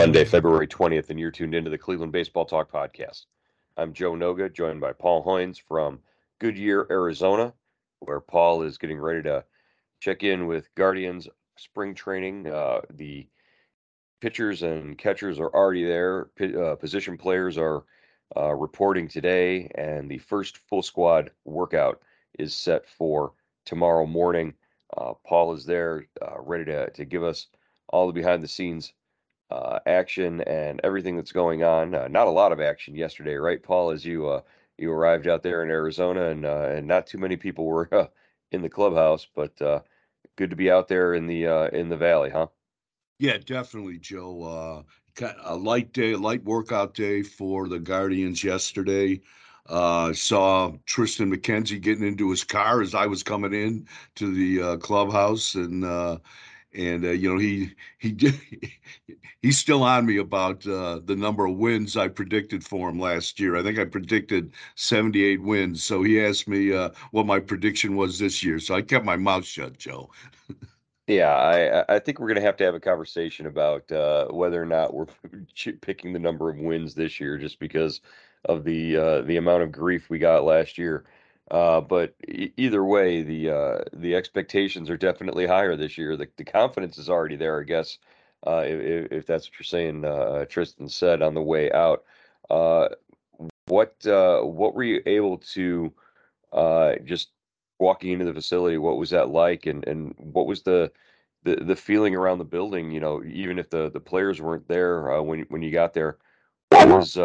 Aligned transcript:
Monday, 0.00 0.24
February 0.24 0.66
20th, 0.66 1.10
and 1.10 1.20
you're 1.20 1.30
tuned 1.30 1.54
into 1.54 1.68
the 1.68 1.76
Cleveland 1.76 2.10
Baseball 2.10 2.46
Talk 2.46 2.72
podcast. 2.72 3.26
I'm 3.76 3.92
Joe 3.92 4.12
Noga, 4.12 4.50
joined 4.50 4.80
by 4.80 4.94
Paul 4.94 5.22
Hoynes 5.22 5.60
from 5.60 5.98
Goodyear, 6.38 6.86
Arizona, 6.90 7.52
where 7.98 8.18
Paul 8.18 8.62
is 8.62 8.78
getting 8.78 8.98
ready 8.98 9.22
to 9.24 9.44
check 10.00 10.22
in 10.22 10.46
with 10.46 10.74
Guardians 10.74 11.28
spring 11.58 11.94
training. 11.94 12.46
Uh, 12.46 12.80
the 12.94 13.28
pitchers 14.22 14.62
and 14.62 14.96
catchers 14.96 15.38
are 15.38 15.54
already 15.54 15.84
there. 15.84 16.30
P- 16.34 16.56
uh, 16.56 16.76
position 16.76 17.18
players 17.18 17.58
are 17.58 17.84
uh, 18.38 18.54
reporting 18.54 19.06
today, 19.06 19.70
and 19.74 20.10
the 20.10 20.16
first 20.16 20.56
full 20.56 20.82
squad 20.82 21.30
workout 21.44 22.00
is 22.38 22.56
set 22.56 22.88
for 22.88 23.34
tomorrow 23.66 24.06
morning. 24.06 24.54
Uh, 24.96 25.12
Paul 25.26 25.52
is 25.52 25.66
there, 25.66 26.06
uh, 26.22 26.40
ready 26.40 26.64
to, 26.64 26.88
to 26.88 27.04
give 27.04 27.22
us 27.22 27.48
all 27.90 28.06
the 28.06 28.14
behind 28.14 28.42
the 28.42 28.48
scenes 28.48 28.94
uh, 29.50 29.80
action 29.86 30.40
and 30.42 30.80
everything 30.84 31.16
that's 31.16 31.32
going 31.32 31.62
on. 31.62 31.94
Uh, 31.94 32.08
not 32.08 32.26
a 32.26 32.30
lot 32.30 32.52
of 32.52 32.60
action 32.60 32.94
yesterday, 32.94 33.34
right, 33.34 33.62
Paul? 33.62 33.90
As 33.90 34.04
you 34.04 34.28
uh, 34.28 34.40
you 34.78 34.90
arrived 34.92 35.26
out 35.26 35.42
there 35.42 35.62
in 35.62 35.70
Arizona, 35.70 36.26
and 36.28 36.44
uh, 36.44 36.68
and 36.70 36.86
not 36.86 37.06
too 37.06 37.18
many 37.18 37.36
people 37.36 37.66
were 37.66 37.88
uh, 37.92 38.06
in 38.52 38.62
the 38.62 38.68
clubhouse, 38.68 39.26
but 39.34 39.60
uh, 39.60 39.80
good 40.36 40.50
to 40.50 40.56
be 40.56 40.70
out 40.70 40.88
there 40.88 41.14
in 41.14 41.26
the 41.26 41.44
in 41.72 41.88
the 41.88 41.96
valley, 41.96 42.30
huh? 42.30 42.46
Yeah, 43.18 43.38
definitely, 43.38 43.98
Joe. 43.98 44.84
a 45.44 45.56
light 45.56 45.92
day, 45.92 46.12
a 46.12 46.18
light 46.18 46.44
workout 46.44 46.94
day 46.94 47.22
for 47.22 47.68
the 47.68 47.78
Guardians 47.78 48.42
yesterday. 48.42 49.20
Saw 49.68 50.72
Triston 50.86 51.34
McKenzie 51.34 51.80
getting 51.80 52.06
into 52.06 52.30
his 52.30 52.44
car 52.44 52.80
as 52.80 52.94
I 52.94 53.06
was 53.06 53.22
coming 53.22 53.52
in 53.52 53.86
to 54.14 54.32
the 54.32 54.78
clubhouse, 54.78 55.54
and 55.54 55.84
and 56.74 57.04
uh, 57.04 57.10
you 57.10 57.32
know 57.32 57.38
he 57.38 57.72
he 57.98 58.12
did, 58.12 58.40
he's 59.42 59.58
still 59.58 59.82
on 59.82 60.06
me 60.06 60.18
about 60.18 60.66
uh, 60.66 61.00
the 61.04 61.16
number 61.16 61.46
of 61.46 61.56
wins 61.56 61.96
I 61.96 62.08
predicted 62.08 62.64
for 62.64 62.88
him 62.88 62.98
last 63.00 63.40
year. 63.40 63.56
I 63.56 63.62
think 63.62 63.78
I 63.78 63.84
predicted 63.84 64.52
78 64.76 65.42
wins. 65.42 65.82
So 65.82 66.02
he 66.02 66.20
asked 66.20 66.48
me 66.48 66.72
uh, 66.72 66.90
what 67.10 67.26
my 67.26 67.40
prediction 67.40 67.96
was 67.96 68.18
this 68.18 68.42
year. 68.44 68.58
So 68.60 68.74
I 68.74 68.82
kept 68.82 69.04
my 69.04 69.16
mouth 69.16 69.44
shut, 69.44 69.78
Joe. 69.78 70.10
yeah, 71.06 71.34
I 71.88 71.96
I 71.96 71.98
think 71.98 72.18
we're 72.20 72.28
gonna 72.28 72.40
have 72.40 72.56
to 72.58 72.64
have 72.64 72.74
a 72.74 72.80
conversation 72.80 73.46
about 73.46 73.90
uh, 73.90 74.28
whether 74.28 74.62
or 74.62 74.66
not 74.66 74.94
we're 74.94 75.06
picking 75.80 76.12
the 76.12 76.18
number 76.18 76.50
of 76.50 76.58
wins 76.58 76.94
this 76.94 77.18
year, 77.20 77.36
just 77.38 77.58
because 77.58 78.00
of 78.44 78.64
the 78.64 78.96
uh, 78.96 79.22
the 79.22 79.36
amount 79.36 79.62
of 79.62 79.72
grief 79.72 80.08
we 80.10 80.18
got 80.18 80.44
last 80.44 80.78
year. 80.78 81.04
Uh, 81.50 81.80
but 81.80 82.14
e- 82.28 82.52
either 82.56 82.84
way, 82.84 83.22
the 83.22 83.50
uh, 83.50 83.78
the 83.92 84.14
expectations 84.14 84.88
are 84.88 84.96
definitely 84.96 85.46
higher 85.46 85.76
this 85.76 85.98
year. 85.98 86.16
The, 86.16 86.28
the 86.36 86.44
confidence 86.44 86.96
is 86.96 87.08
already 87.08 87.36
there, 87.36 87.60
I 87.60 87.64
guess. 87.64 87.98
Uh, 88.46 88.62
if, 88.64 89.12
if, 89.12 89.26
that's 89.26 89.46
what 89.46 89.58
you're 89.58 89.64
saying, 89.64 90.04
uh, 90.04 90.46
Triston 90.48 90.90
said 90.90 91.22
on 91.22 91.34
the 91.34 91.42
way 91.42 91.70
out. 91.72 92.04
Uh, 92.48 92.88
what 93.66 93.94
what 94.04 94.74
were 94.74 94.84
you 94.84 95.02
able 95.06 95.38
to 95.38 95.92
just 97.04 97.30
walking 97.78 98.12
into 98.12 98.24
the 98.24 98.34
facility? 98.34 98.78
What 98.78 98.96
was 98.96 99.10
that 99.10 99.30
like, 99.30 99.66
and 99.66 99.86
and 99.88 100.14
what 100.18 100.46
was 100.46 100.62
the 100.62 100.92
the, 101.42 101.56
the 101.56 101.76
feeling 101.76 102.14
around 102.14 102.38
the 102.38 102.44
building? 102.44 102.92
You 102.92 103.00
know, 103.00 103.22
even 103.24 103.58
if 103.58 103.70
the, 103.70 103.90
the 103.90 104.00
players 104.00 104.40
weren't 104.40 104.68
there 104.68 105.20
when 105.22 105.40
when 105.48 105.62
you 105.62 105.72
got 105.72 105.94
there, 105.94 106.18
what 106.70 106.88
was 106.88 107.16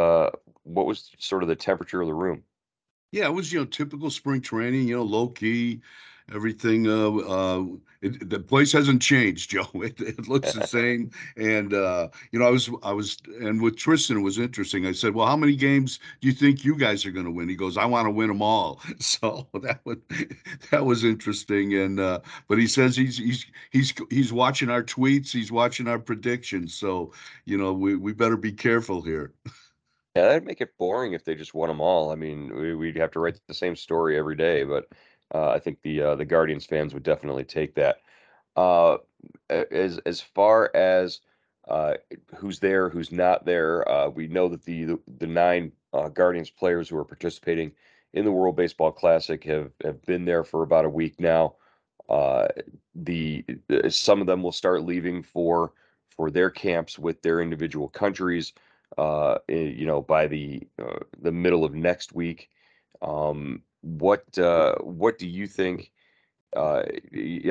what 0.63 0.85
was 0.87 1.11
sort 1.19 1.43
of 1.43 1.49
the 1.49 1.55
temperature 1.55 2.01
of 2.01 2.07
the 2.07 2.13
room? 2.13 2.43
Yeah, 3.15 3.27
it 3.27 3.33
was 3.33 3.53
you 3.53 3.59
know 3.59 3.65
typical 3.65 4.09
spring 4.09 4.41
training. 4.41 4.89
You 4.89 4.97
know, 4.97 5.03
low 5.03 5.29
key, 5.29 5.79
everything. 6.33 6.85
Uh, 6.85 7.15
uh, 7.15 7.63
it, 8.01 8.29
the 8.29 8.41
place 8.41 8.73
hasn't 8.73 9.01
changed, 9.01 9.49
Joe. 9.51 9.69
It, 9.75 10.01
it 10.01 10.27
looks 10.27 10.51
the 10.51 10.67
same. 10.67 11.11
And 11.37 11.73
uh, 11.73 12.09
you 12.33 12.39
know, 12.39 12.45
I 12.45 12.49
was 12.49 12.69
I 12.83 12.91
was 12.91 13.15
and 13.39 13.61
with 13.61 13.77
Triston 13.77 14.17
it 14.17 14.21
was 14.21 14.37
interesting. 14.37 14.85
I 14.85 14.91
said, 14.91 15.15
"Well, 15.15 15.27
how 15.27 15.37
many 15.37 15.55
games 15.55 15.97
do 16.19 16.27
you 16.27 16.33
think 16.33 16.65
you 16.65 16.75
guys 16.77 17.05
are 17.05 17.11
going 17.11 17.23
to 17.25 17.31
win?" 17.31 17.47
He 17.47 17.55
goes, 17.55 17.77
"I 17.77 17.85
want 17.85 18.05
to 18.05 18.11
win 18.11 18.27
them 18.27 18.41
all." 18.41 18.81
So 18.99 19.47
that 19.61 19.79
was 19.85 19.97
that 20.71 20.85
was 20.85 21.05
interesting. 21.05 21.73
And 21.73 22.01
uh, 22.01 22.19
but 22.49 22.57
he 22.57 22.67
says 22.67 22.97
he's 22.97 23.17
he's 23.17 23.45
he's 23.71 23.93
he's 24.09 24.33
watching 24.33 24.69
our 24.69 24.83
tweets. 24.83 25.31
He's 25.31 25.53
watching 25.53 25.87
our 25.87 25.99
predictions. 25.99 26.73
So 26.73 27.13
you 27.45 27.57
know, 27.57 27.71
we 27.71 27.95
we 27.95 28.11
better 28.11 28.35
be 28.35 28.51
careful 28.51 29.01
here. 29.01 29.31
Yeah, 30.15 30.23
that'd 30.27 30.45
make 30.45 30.61
it 30.61 30.77
boring 30.77 31.13
if 31.13 31.25
they 31.25 31.35
just 31.35 31.53
won 31.53 31.67
them 31.69 31.81
all. 31.81 32.11
I 32.11 32.15
mean, 32.15 32.53
we, 32.55 32.73
we'd 32.75 32.95
have 32.97 33.11
to 33.11 33.19
write 33.19 33.39
the 33.47 33.53
same 33.53 33.75
story 33.75 34.17
every 34.17 34.35
day, 34.35 34.63
but 34.63 34.87
uh, 35.33 35.49
I 35.49 35.59
think 35.59 35.81
the 35.81 36.01
uh, 36.01 36.15
the 36.15 36.25
Guardians 36.25 36.65
fans 36.65 36.93
would 36.93 37.03
definitely 37.03 37.43
take 37.43 37.75
that. 37.75 37.97
Uh, 38.55 38.97
as 39.49 39.99
as 40.05 40.21
far 40.21 40.71
as 40.75 41.19
uh, 41.67 41.95
who's 42.37 42.59
there, 42.59 42.89
who's 42.89 43.11
not 43.11 43.45
there, 43.45 43.87
uh, 43.89 44.07
we 44.09 44.27
know 44.27 44.47
that 44.49 44.63
the 44.63 44.85
the, 44.85 44.99
the 45.17 45.27
nine 45.27 45.71
uh, 45.93 46.07
Guardians 46.09 46.49
players 46.49 46.87
who 46.89 46.97
are 46.97 47.05
participating 47.05 47.73
in 48.13 48.23
the 48.23 48.31
World 48.31 48.55
Baseball 48.55 48.91
Classic 48.93 49.43
have 49.43 49.71
have 49.83 50.01
been 50.03 50.23
there 50.23 50.45
for 50.45 50.63
about 50.63 50.85
a 50.85 50.89
week 50.89 51.19
now. 51.19 51.55
the 52.95 53.43
some 53.89 54.21
of 54.21 54.27
them 54.27 54.41
will 54.43 54.51
start 54.51 54.83
leaving 54.83 55.21
for 55.23 55.73
for 56.15 56.31
their 56.31 56.49
camps 56.49 56.97
with 56.97 57.21
their 57.21 57.41
individual 57.41 57.89
countries 57.89 58.53
uh, 58.97 59.37
eh, 59.49 59.73
you 59.75 59.85
know, 59.85 60.01
by 60.01 60.27
the 60.27 60.67
uh, 60.81 60.99
the 61.19 61.31
middle 61.31 61.63
of 61.63 61.73
next 61.73 62.13
week. 62.13 62.49
Um, 63.01 63.61
what 63.81 64.37
uh, 64.37 64.75
what 64.79 65.17
do 65.17 65.27
you 65.27 65.47
think? 65.47 65.91
Uh, 66.55 66.83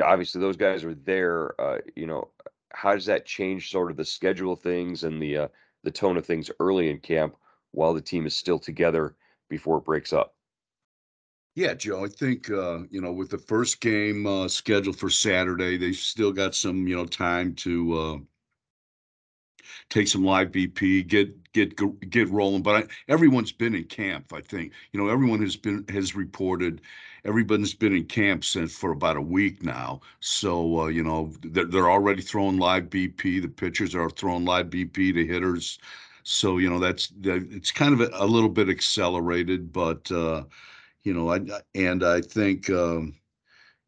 obviously, 0.03 0.41
those 0.41 0.57
guys 0.57 0.83
are 0.83 0.95
there. 0.95 1.59
Uh, 1.59 1.77
you 1.95 2.07
know, 2.07 2.29
how 2.73 2.93
does 2.93 3.05
that 3.05 3.25
change 3.25 3.71
sort 3.71 3.91
of 3.91 3.97
the 3.97 4.05
schedule 4.05 4.53
of 4.53 4.59
things 4.59 5.03
and 5.03 5.21
the 5.21 5.37
uh, 5.37 5.47
the 5.83 5.91
tone 5.91 6.17
of 6.17 6.25
things 6.25 6.51
early 6.59 6.89
in 6.89 6.99
camp 6.99 7.35
while 7.71 7.93
the 7.93 8.01
team 8.01 8.25
is 8.25 8.35
still 8.35 8.59
together 8.59 9.15
before 9.49 9.77
it 9.77 9.85
breaks 9.85 10.11
up? 10.13 10.35
Yeah, 11.55 11.73
Joe, 11.73 12.03
I 12.03 12.09
think 12.09 12.49
uh, 12.49 12.79
you 12.89 13.01
know 13.01 13.13
with 13.13 13.29
the 13.29 13.37
first 13.37 13.79
game 13.79 14.27
uh, 14.27 14.47
scheduled 14.49 14.97
for 14.97 15.09
Saturday, 15.09 15.77
they've 15.77 15.95
still 15.95 16.33
got 16.33 16.53
some 16.53 16.87
you 16.87 16.95
know 16.95 17.05
time 17.05 17.55
to 17.55 17.97
uh, 17.97 18.17
take 19.89 20.07
some 20.07 20.23
live 20.23 20.51
BP, 20.51 21.07
get 21.07 21.53
get 21.53 21.75
get 22.09 22.29
rolling. 22.29 22.61
But 22.63 22.75
I, 22.75 22.87
everyone's 23.11 23.51
been 23.51 23.75
in 23.75 23.85
camp. 23.85 24.33
I 24.33 24.41
think 24.41 24.73
you 24.91 24.99
know 24.99 25.09
everyone 25.09 25.41
has 25.41 25.55
been 25.55 25.85
has 25.89 26.15
reported. 26.15 26.81
Everybody's 27.23 27.73
been 27.73 27.95
in 27.95 28.05
camp 28.05 28.43
since 28.45 28.75
for 28.75 28.91
about 28.91 29.17
a 29.17 29.21
week 29.21 29.63
now. 29.63 30.01
So 30.19 30.81
uh, 30.81 30.87
you 30.87 31.03
know 31.03 31.33
they're, 31.43 31.65
they're 31.65 31.89
already 31.91 32.21
throwing 32.21 32.57
live 32.57 32.89
BP. 32.89 33.41
The 33.41 33.47
pitchers 33.47 33.95
are 33.95 34.09
throwing 34.09 34.45
live 34.45 34.67
BP. 34.69 35.13
The 35.13 35.25
hitters. 35.25 35.79
So 36.23 36.57
you 36.57 36.69
know 36.69 36.79
that's 36.79 37.07
that, 37.21 37.47
it's 37.51 37.71
kind 37.71 37.93
of 37.93 38.01
a, 38.01 38.09
a 38.13 38.25
little 38.25 38.49
bit 38.49 38.69
accelerated, 38.69 39.71
but 39.71 40.11
uh, 40.11 40.43
you 41.03 41.13
know 41.13 41.31
I 41.31 41.41
and 41.75 42.03
I 42.03 42.21
think. 42.21 42.69
Um, 42.69 43.15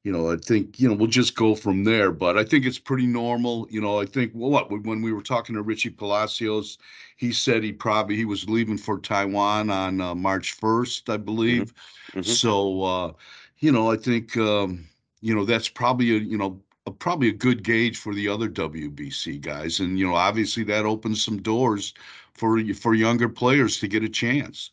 you 0.08 0.14
know, 0.14 0.32
I 0.32 0.38
think, 0.38 0.80
you 0.80 0.88
know, 0.88 0.96
we'll 0.96 1.08
just 1.08 1.36
go 1.36 1.54
from 1.54 1.84
there. 1.84 2.14
But 2.14 2.38
I 2.38 2.46
think 2.46 2.66
it's 2.66 2.80
pretty 2.80 3.06
normal. 3.06 3.68
You 3.70 3.82
know, 3.82 4.00
I 4.00 4.06
think, 4.06 4.32
well, 4.34 4.50
what, 4.50 4.72
when 4.72 5.02
we 5.02 5.12
were 5.12 5.22
talking 5.22 5.54
to 5.56 5.62
Richie 5.62 5.90
Palacios, 5.90 6.78
he 7.18 7.34
said 7.34 7.62
he 7.62 7.74
probably, 7.74 8.16
he 8.16 8.24
was 8.24 8.48
leaving 8.48 8.78
for 8.78 9.00
Taiwan 9.00 9.70
on 9.70 10.00
uh, 10.00 10.16
March 10.16 10.58
1st, 10.62 11.14
I 11.14 11.18
believe. 11.18 11.74
Mm-hmm. 11.74 12.20
Mm-hmm. 12.20 12.32
So, 12.32 12.84
uh, 12.84 13.12
you 13.60 13.74
know, 13.74 13.92
I 13.92 13.98
think, 13.98 14.38
um, 14.38 14.88
you 15.20 15.36
know, 15.36 15.44
that's 15.44 15.68
probably 15.68 16.12
a, 16.12 16.20
you 16.20 16.38
know, 16.38 16.58
a, 16.86 16.92
probably 16.92 17.28
a 17.28 17.34
good 17.34 17.62
gauge 17.62 17.98
for 17.98 18.16
the 18.16 18.30
other 18.30 18.48
WBC 18.48 19.42
guys. 19.42 19.82
And, 19.82 20.00
you 20.00 20.08
know, 20.08 20.16
obviously 20.16 20.64
that 20.64 20.86
opens 20.86 21.22
some 21.22 21.42
doors 21.42 21.94
for, 22.34 22.64
for 22.76 22.94
younger 22.94 23.28
players 23.28 23.78
to 23.82 23.90
get 23.90 24.06
a 24.06 24.10
chance. 24.10 24.72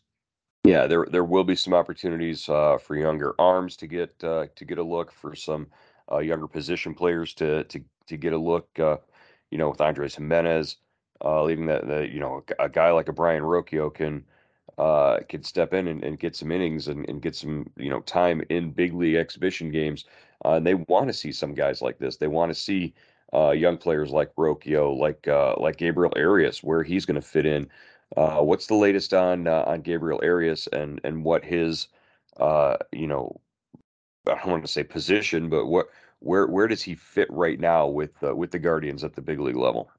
Yeah, 0.65 0.87
there 0.87 1.05
there 1.11 1.23
will 1.23 1.43
be 1.43 1.55
some 1.55 1.75
opportunities 1.75 2.49
uh, 2.49 2.79
for 2.79 2.95
younger 2.95 3.35
arms 3.37 3.75
to 3.77 3.87
get 3.87 4.15
uh, 4.23 4.47
to 4.55 4.65
get 4.65 4.79
a 4.79 4.83
look 4.83 5.11
for 5.11 5.35
some 5.35 5.67
uh, 6.11 6.17
younger 6.17 6.47
position 6.47 6.95
players 6.95 7.35
to 7.35 7.65
to 7.65 7.81
to 8.07 8.17
get 8.17 8.33
a 8.33 8.37
look. 8.37 8.67
Uh, 8.79 8.97
you 9.51 9.59
know, 9.59 9.69
with 9.69 9.79
Andres 9.79 10.15
Gimenez 10.15 10.77
uh, 11.23 11.43
leaving 11.43 11.67
that, 11.67 11.87
the 11.87 12.07
you 12.11 12.19
know 12.19 12.43
a 12.59 12.67
guy 12.67 12.89
like 12.89 13.09
a 13.09 13.13
Brayan 13.13 13.43
Rocchio 13.43 13.93
can 13.93 14.25
uh, 14.79 15.19
can 15.29 15.43
step 15.43 15.71
in 15.75 15.87
and, 15.87 16.03
and 16.03 16.19
get 16.19 16.35
some 16.35 16.51
innings 16.51 16.87
and, 16.87 17.07
and 17.07 17.21
get 17.21 17.35
some 17.35 17.69
you 17.77 17.91
know 17.91 17.99
time 18.01 18.41
in 18.49 18.71
big 18.71 18.95
league 18.95 19.15
exhibition 19.15 19.69
games. 19.69 20.05
and 20.45 20.65
they 20.65 20.73
want 20.73 21.05
to 21.07 21.13
see 21.13 21.31
some 21.31 21.53
guys 21.53 21.83
like 21.83 21.99
this. 21.99 22.17
They 22.17 22.27
want 22.27 22.51
to 22.51 22.59
see 22.59 22.95
young 23.53 23.77
players 23.77 24.09
like 24.09 24.33
Rocchio, 24.35 24.97
like 24.97 25.27
like 25.61 25.77
Gabriel 25.77 26.13
Arias, 26.15 26.63
where 26.63 26.81
he's 26.81 27.05
going 27.05 27.21
to 27.21 27.27
fit 27.27 27.45
in. 27.45 27.69
Uh, 28.15 28.37
what's 28.41 28.67
the 28.67 28.75
latest 28.75 29.13
on 29.13 29.47
uh, 29.47 29.63
on 29.67 29.81
Gabriel 29.81 30.21
Arias 30.23 30.67
and 30.67 31.01
and 31.03 31.23
what 31.23 31.43
his 31.43 31.87
uh, 32.37 32.77
you 32.91 33.07
know 33.07 33.39
I 34.27 34.35
don't 34.35 34.47
want 34.47 34.65
to 34.65 34.71
say 34.71 34.83
position, 34.83 35.49
but 35.49 35.65
what 35.65 35.87
where 36.19 36.47
where 36.47 36.67
does 36.67 36.81
he 36.81 36.95
fit 36.95 37.27
right 37.29 37.59
now 37.59 37.87
with 37.87 38.11
uh, 38.23 38.35
with 38.35 38.51
the 38.51 38.59
Guardians 38.59 39.03
at 39.03 39.13
the 39.15 39.21
big 39.21 39.39
league 39.39 39.57
level? 39.57 39.91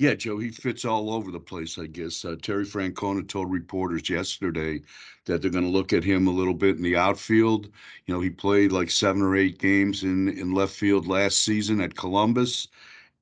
Yeah, 0.00 0.14
Joe, 0.14 0.38
he 0.38 0.50
fits 0.50 0.84
all 0.84 1.12
over 1.12 1.32
the 1.32 1.40
place, 1.40 1.76
I 1.76 1.86
guess. 1.86 2.24
Uh, 2.24 2.36
Terry 2.40 2.64
Francona 2.64 3.26
told 3.26 3.50
reporters 3.50 4.08
yesterday 4.08 4.80
that 5.24 5.42
they're 5.42 5.50
going 5.50 5.64
to 5.64 5.70
look 5.70 5.92
at 5.92 6.04
him 6.04 6.28
a 6.28 6.32
little 6.32 6.54
bit 6.54 6.76
in 6.76 6.82
the 6.82 6.96
outfield. 6.96 7.66
You 8.06 8.14
know, 8.14 8.20
he 8.20 8.30
played 8.30 8.70
like 8.70 8.92
seven 8.92 9.22
or 9.22 9.34
eight 9.34 9.58
games 9.58 10.04
in, 10.04 10.28
in 10.28 10.54
left 10.54 10.72
field 10.72 11.08
last 11.08 11.40
season 11.42 11.80
at 11.80 11.96
Columbus 11.96 12.68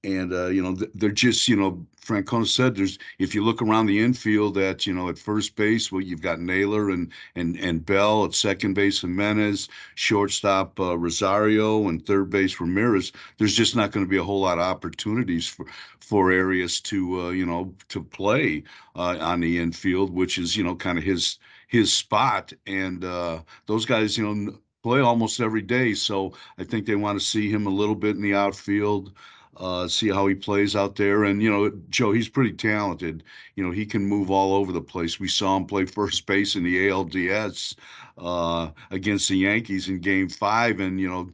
and 0.06 0.32
uh, 0.32 0.46
you 0.46 0.62
know 0.62 0.76
they're 0.94 1.10
just 1.10 1.48
you 1.48 1.56
know 1.56 1.84
Francona 2.00 2.46
said 2.46 2.76
there's 2.76 2.98
if 3.18 3.34
you 3.34 3.44
look 3.44 3.60
around 3.60 3.86
the 3.86 3.98
infield 3.98 4.56
at 4.56 4.86
you 4.86 4.94
know 4.94 5.08
at 5.08 5.18
first 5.18 5.56
base 5.56 5.90
well 5.90 6.00
you've 6.00 6.22
got 6.22 6.40
Naylor 6.40 6.90
and 6.90 7.12
and 7.34 7.56
and 7.58 7.84
Bell 7.84 8.24
at 8.24 8.32
second 8.34 8.74
base 8.74 9.00
Gimenez 9.00 9.68
shortstop 9.96 10.78
uh, 10.78 10.96
Rosario 10.96 11.88
and 11.88 12.06
third 12.06 12.30
base 12.30 12.60
Ramirez. 12.60 13.10
There's 13.38 13.56
just 13.56 13.74
not 13.74 13.90
going 13.90 14.06
to 14.06 14.10
be 14.10 14.18
a 14.18 14.24
whole 14.24 14.40
lot 14.40 14.58
of 14.58 14.64
opportunities 14.64 15.48
for 15.48 15.66
for 15.98 16.32
Arias 16.32 16.80
to 16.82 17.20
uh, 17.22 17.30
you 17.30 17.44
know 17.44 17.74
to 17.88 18.04
play 18.04 18.62
uh, 18.94 19.16
on 19.20 19.40
the 19.40 19.58
infield 19.58 20.14
which 20.14 20.38
is 20.38 20.56
you 20.56 20.62
know 20.62 20.76
kind 20.76 20.98
of 20.98 21.04
his 21.04 21.38
his 21.66 21.92
spot. 21.92 22.52
And 22.66 23.04
uh, 23.04 23.40
those 23.66 23.84
guys 23.84 24.16
you 24.16 24.24
know 24.24 24.58
play 24.84 25.00
almost 25.00 25.40
every 25.40 25.62
day. 25.62 25.94
So 25.94 26.32
I 26.58 26.62
think 26.62 26.86
they 26.86 26.94
want 26.94 27.18
to 27.18 27.26
see 27.26 27.50
him 27.50 27.66
a 27.66 27.70
little 27.70 27.96
bit 27.96 28.14
in 28.14 28.22
the 28.22 28.34
outfield 28.34 29.12
uh, 29.56 29.88
see 29.88 30.08
how 30.08 30.26
he 30.26 30.34
plays 30.34 30.76
out 30.76 30.96
there. 30.96 31.24
And, 31.24 31.42
you 31.42 31.50
know, 31.50 31.70
Joe, 31.90 32.12
he's 32.12 32.28
pretty 32.28 32.52
talented. 32.52 33.22
You 33.54 33.64
know, 33.64 33.70
he 33.70 33.86
can 33.86 34.04
move 34.04 34.30
all 34.30 34.54
over 34.54 34.72
the 34.72 34.80
place. 34.80 35.18
We 35.18 35.28
saw 35.28 35.56
him 35.56 35.66
play 35.66 35.84
first 35.84 36.26
base 36.26 36.56
in 36.56 36.62
the 36.62 36.88
ALDS 36.88 37.76
uh, 38.18 38.70
against 38.90 39.28
the 39.28 39.36
Yankees 39.36 39.88
in 39.88 40.00
game 40.00 40.28
five. 40.28 40.80
And, 40.80 41.00
you 41.00 41.08
know, 41.08 41.30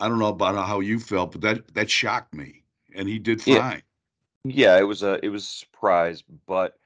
I 0.00 0.08
don't 0.08 0.18
know 0.18 0.26
about 0.28 0.54
how 0.66 0.80
you 0.80 0.98
felt, 0.98 1.32
but 1.32 1.40
that, 1.42 1.74
that 1.74 1.90
shocked 1.90 2.34
me. 2.34 2.62
And 2.94 3.08
he 3.08 3.18
did 3.18 3.42
fine. 3.42 3.82
Yeah, 4.44 4.74
yeah 4.74 4.78
it 4.78 4.84
was 4.84 5.02
a 5.02 5.24
it 5.24 5.30
was 5.30 5.44
a 5.44 5.46
surprise, 5.46 6.22
but 6.46 6.78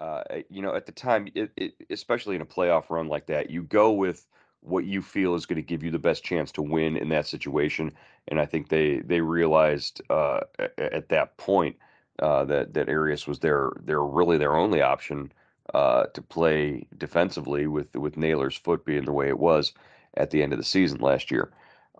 uh, 0.00 0.22
you 0.48 0.62
know, 0.62 0.74
at 0.74 0.86
the 0.86 0.92
time, 0.92 1.28
it, 1.34 1.50
it, 1.56 1.74
especially 1.90 2.36
in 2.36 2.42
a 2.42 2.46
playoff 2.46 2.88
run 2.90 3.08
like 3.08 3.26
that, 3.26 3.50
you 3.50 3.64
go 3.64 3.90
with 3.90 4.24
what 4.68 4.84
you 4.84 5.02
feel 5.02 5.34
is 5.34 5.46
going 5.46 5.56
to 5.56 5.62
give 5.62 5.82
you 5.82 5.90
the 5.90 5.98
best 5.98 6.24
chance 6.24 6.52
to 6.52 6.62
win 6.62 6.96
in 6.96 7.08
that 7.10 7.26
situation. 7.26 7.92
And 8.28 8.40
I 8.40 8.46
think 8.46 8.68
they 8.68 9.00
they 9.00 9.20
realized 9.20 10.02
uh, 10.10 10.40
at 10.78 11.08
that 11.08 11.36
point 11.36 11.76
uh, 12.20 12.44
that 12.44 12.74
that 12.74 12.88
Arias 12.88 13.26
was 13.26 13.38
their 13.38 13.72
their 13.82 14.02
really 14.02 14.38
their 14.38 14.56
only 14.56 14.82
option 14.82 15.32
uh, 15.74 16.04
to 16.14 16.22
play 16.22 16.86
defensively 16.96 17.66
with 17.66 17.94
with 17.94 18.16
Naylor's 18.16 18.56
foot 18.56 18.84
being 18.84 19.04
the 19.04 19.12
way 19.12 19.28
it 19.28 19.38
was 19.38 19.72
at 20.16 20.30
the 20.30 20.42
end 20.42 20.52
of 20.52 20.58
the 20.58 20.64
season 20.64 21.00
last 21.00 21.30
year. 21.30 21.52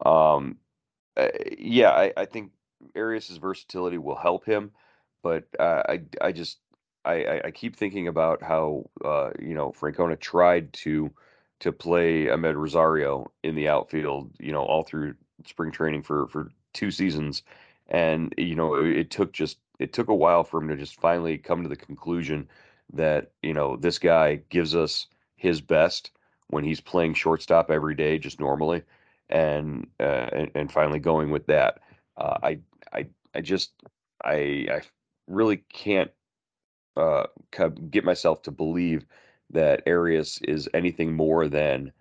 Um, 0.04 0.56
uh, 1.16 1.28
yeah, 1.58 1.90
I, 1.90 2.12
I 2.16 2.24
think 2.24 2.52
Arias's 2.94 3.38
versatility 3.38 3.98
will 3.98 4.16
help 4.16 4.44
him, 4.44 4.70
but 5.22 5.44
uh, 5.58 5.82
I 5.88 6.02
I 6.20 6.32
just 6.32 6.58
I, 7.04 7.40
I 7.46 7.50
keep 7.50 7.76
thinking 7.76 8.08
about 8.08 8.42
how 8.42 8.90
uh, 9.04 9.30
you 9.38 9.54
know 9.54 9.72
Francona 9.72 10.18
tried 10.18 10.72
to 10.74 11.10
to 11.60 11.72
play 11.72 12.26
Amed 12.26 12.56
Rosario 12.56 13.30
in 13.42 13.54
the 13.54 13.68
outfield, 13.68 14.30
you 14.38 14.52
know, 14.52 14.62
all 14.62 14.84
through 14.84 15.14
spring 15.46 15.72
training 15.72 16.02
for 16.02 16.26
for 16.28 16.50
two 16.72 16.90
seasons, 16.90 17.42
and 17.88 18.34
you 18.38 18.54
know, 18.54 18.74
it, 18.74 18.96
it 18.96 19.10
took 19.10 19.32
just 19.32 19.58
it 19.78 19.92
took 19.92 20.08
a 20.08 20.14
while 20.14 20.44
for 20.44 20.60
him 20.60 20.68
to 20.68 20.76
just 20.76 21.00
finally 21.00 21.38
come 21.38 21.62
to 21.62 21.68
the 21.68 21.76
conclusion 21.76 22.48
that 22.92 23.32
you 23.42 23.54
know 23.54 23.76
this 23.76 23.98
guy 23.98 24.36
gives 24.50 24.74
us 24.74 25.06
his 25.36 25.60
best 25.60 26.10
when 26.48 26.64
he's 26.64 26.80
playing 26.80 27.14
shortstop 27.14 27.70
every 27.70 27.94
day, 27.94 28.18
just 28.18 28.40
normally, 28.40 28.82
and 29.28 29.86
uh, 30.00 30.28
and, 30.32 30.50
and 30.54 30.72
finally 30.72 30.98
going 30.98 31.30
with 31.30 31.46
that. 31.46 31.80
Uh, 32.16 32.38
I 32.42 32.58
I 32.92 33.06
I 33.34 33.40
just 33.40 33.72
I 34.24 34.66
I 34.70 34.80
really 35.26 35.58
can't 35.58 36.10
uh, 36.96 37.26
get 37.90 38.04
myself 38.04 38.42
to 38.42 38.50
believe 38.50 39.06
that 39.50 39.82
Arias 39.86 40.38
is 40.46 40.68
anything 40.74 41.14
more 41.14 41.48
than 41.48 41.92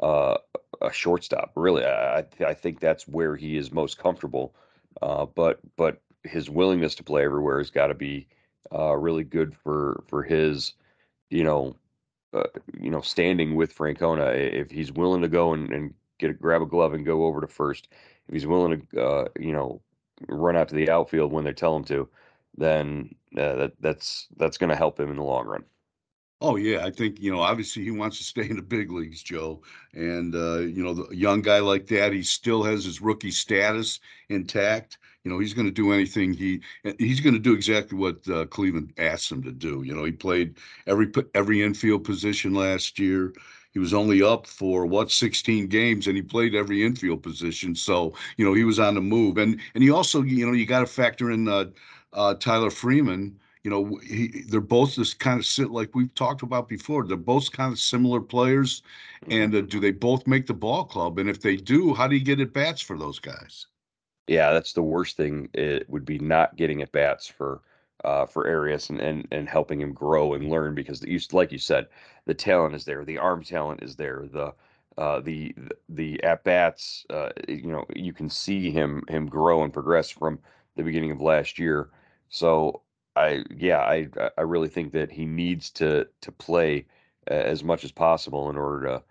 uh, 0.00 0.36
a 0.80 0.92
shortstop. 0.92 1.52
Really, 1.56 1.84
I 1.84 2.24
I 2.46 2.54
think 2.54 2.80
that's 2.80 3.08
where 3.08 3.36
he 3.36 3.56
is 3.56 3.72
most 3.72 3.98
comfortable. 3.98 4.54
Uh, 5.00 5.26
but 5.26 5.60
but 5.76 6.00
his 6.24 6.50
willingness 6.50 6.94
to 6.96 7.02
play 7.02 7.24
everywhere 7.24 7.58
has 7.58 7.70
got 7.70 7.88
to 7.88 7.94
be 7.94 8.26
uh, 8.74 8.94
really 8.96 9.24
good 9.24 9.54
for 9.54 10.04
for 10.08 10.22
his 10.22 10.74
you 11.30 11.44
know 11.44 11.76
uh, 12.34 12.44
you 12.78 12.90
know 12.90 13.00
standing 13.00 13.54
with 13.54 13.76
Francona. 13.76 14.34
If 14.34 14.70
he's 14.70 14.92
willing 14.92 15.22
to 15.22 15.28
go 15.28 15.52
and, 15.52 15.72
and 15.72 15.94
get 16.18 16.30
a, 16.30 16.34
grab 16.34 16.62
a 16.62 16.66
glove 16.66 16.94
and 16.94 17.06
go 17.06 17.26
over 17.26 17.40
to 17.40 17.46
first, 17.46 17.88
if 18.28 18.34
he's 18.34 18.46
willing 18.46 18.86
to 18.92 19.02
uh, 19.02 19.28
you 19.38 19.52
know 19.52 19.80
run 20.28 20.56
out 20.56 20.68
to 20.68 20.74
the 20.74 20.90
outfield 20.90 21.32
when 21.32 21.44
they 21.44 21.52
tell 21.52 21.76
him 21.76 21.84
to, 21.84 22.08
then 22.56 23.14
uh, 23.36 23.54
that 23.54 23.72
that's 23.80 24.28
that's 24.36 24.58
going 24.58 24.70
to 24.70 24.76
help 24.76 24.98
him 24.98 25.10
in 25.10 25.16
the 25.16 25.22
long 25.22 25.46
run. 25.46 25.64
Oh 26.44 26.56
yeah, 26.56 26.84
I 26.84 26.90
think 26.90 27.20
you 27.20 27.30
know. 27.32 27.40
Obviously, 27.40 27.84
he 27.84 27.92
wants 27.92 28.18
to 28.18 28.24
stay 28.24 28.48
in 28.50 28.56
the 28.56 28.62
big 28.62 28.90
leagues, 28.90 29.22
Joe. 29.22 29.62
And 29.94 30.34
uh, 30.34 30.58
you 30.58 30.82
know, 30.82 30.92
the 30.92 31.16
young 31.16 31.40
guy 31.40 31.60
like 31.60 31.86
that, 31.88 32.12
he 32.12 32.22
still 32.24 32.64
has 32.64 32.84
his 32.84 33.00
rookie 33.00 33.30
status 33.30 34.00
intact. 34.28 34.98
You 35.24 35.30
know, 35.30 35.38
he's 35.38 35.54
going 35.54 35.66
to 35.68 35.72
do 35.72 35.92
anything 35.92 36.32
he 36.34 36.60
he's 36.98 37.20
going 37.20 37.34
to 37.34 37.38
do 37.38 37.54
exactly 37.54 37.96
what 37.96 38.28
uh, 38.28 38.46
Cleveland 38.46 38.92
asked 38.98 39.30
him 39.30 39.42
to 39.44 39.52
do. 39.52 39.84
You 39.84 39.94
know, 39.94 40.02
he 40.04 40.10
played 40.12 40.58
every 40.88 41.12
every 41.34 41.62
infield 41.62 42.02
position 42.04 42.54
last 42.54 42.98
year. 42.98 43.32
He 43.70 43.78
was 43.78 43.94
only 43.94 44.20
up 44.22 44.46
for 44.46 44.84
what 44.84 45.12
16 45.12 45.68
games, 45.68 46.08
and 46.08 46.16
he 46.16 46.22
played 46.22 46.54
every 46.56 46.84
infield 46.84 47.22
position. 47.22 47.76
So 47.76 48.14
you 48.36 48.44
know, 48.44 48.52
he 48.54 48.64
was 48.64 48.80
on 48.80 48.96
the 48.96 49.00
move. 49.00 49.38
And 49.38 49.60
and 49.74 49.84
he 49.84 49.90
also 49.90 50.22
you 50.22 50.44
know 50.44 50.52
you 50.52 50.66
got 50.66 50.80
to 50.80 50.86
factor 50.86 51.30
in 51.30 51.46
uh, 51.46 51.66
uh, 52.12 52.34
Tyler 52.34 52.70
Freeman 52.70 53.38
you 53.64 53.70
know, 53.70 53.96
he, 54.04 54.42
they're 54.48 54.60
both 54.60 54.94
just 54.94 55.18
kind 55.20 55.38
of 55.38 55.46
sit 55.46 55.70
like 55.70 55.94
we've 55.94 56.14
talked 56.14 56.42
about 56.42 56.68
before. 56.68 57.06
They're 57.06 57.16
both 57.16 57.52
kind 57.52 57.72
of 57.72 57.78
similar 57.78 58.20
players, 58.20 58.82
and 59.28 59.54
uh, 59.54 59.60
do 59.62 59.80
they 59.80 59.92
both 59.92 60.26
make 60.26 60.46
the 60.46 60.54
ball 60.54 60.84
club? 60.84 61.18
And 61.18 61.28
if 61.30 61.40
they 61.40 61.56
do, 61.56 61.94
how 61.94 62.08
do 62.08 62.16
you 62.16 62.24
get 62.24 62.40
at 62.40 62.52
bats 62.52 62.80
for 62.82 62.98
those 62.98 63.18
guys? 63.18 63.66
Yeah, 64.26 64.52
that's 64.52 64.72
the 64.72 64.82
worst 64.82 65.16
thing. 65.16 65.48
It 65.54 65.88
would 65.88 66.04
be 66.04 66.18
not 66.18 66.56
getting 66.56 66.82
at 66.82 66.92
bats 66.92 67.26
for 67.26 67.62
uh, 68.04 68.26
for 68.26 68.48
Arias 68.48 68.90
and, 68.90 69.00
and 69.00 69.28
and 69.30 69.48
helping 69.48 69.80
him 69.80 69.92
grow 69.92 70.34
and 70.34 70.48
learn 70.48 70.74
because 70.74 71.00
the, 71.00 71.20
like 71.32 71.52
you 71.52 71.58
said, 71.58 71.88
the 72.26 72.34
talent 72.34 72.74
is 72.74 72.84
there, 72.84 73.04
the 73.04 73.18
arm 73.18 73.42
talent 73.44 73.82
is 73.82 73.96
there, 73.96 74.26
the 74.32 74.54
uh, 74.98 75.20
the 75.20 75.54
the 75.88 76.22
at 76.24 76.44
bats. 76.44 77.06
Uh, 77.10 77.30
you 77.48 77.66
know, 77.72 77.84
you 77.94 78.12
can 78.12 78.28
see 78.28 78.70
him 78.70 79.02
him 79.08 79.26
grow 79.26 79.62
and 79.64 79.72
progress 79.72 80.10
from 80.10 80.38
the 80.76 80.82
beginning 80.82 81.10
of 81.10 81.20
last 81.20 81.58
year. 81.58 81.90
So 82.28 82.82
I 83.16 83.44
yeah, 83.50 83.80
I 83.80 84.08
I 84.38 84.42
really 84.42 84.68
think 84.68 84.92
that 84.92 85.10
he 85.12 85.26
needs 85.26 85.70
to 85.72 86.08
to 86.22 86.32
play 86.32 86.86
as 87.26 87.62
much 87.62 87.84
as 87.84 87.92
possible 87.92 88.50
in 88.50 88.56
order 88.56 88.86
to 88.86 89.02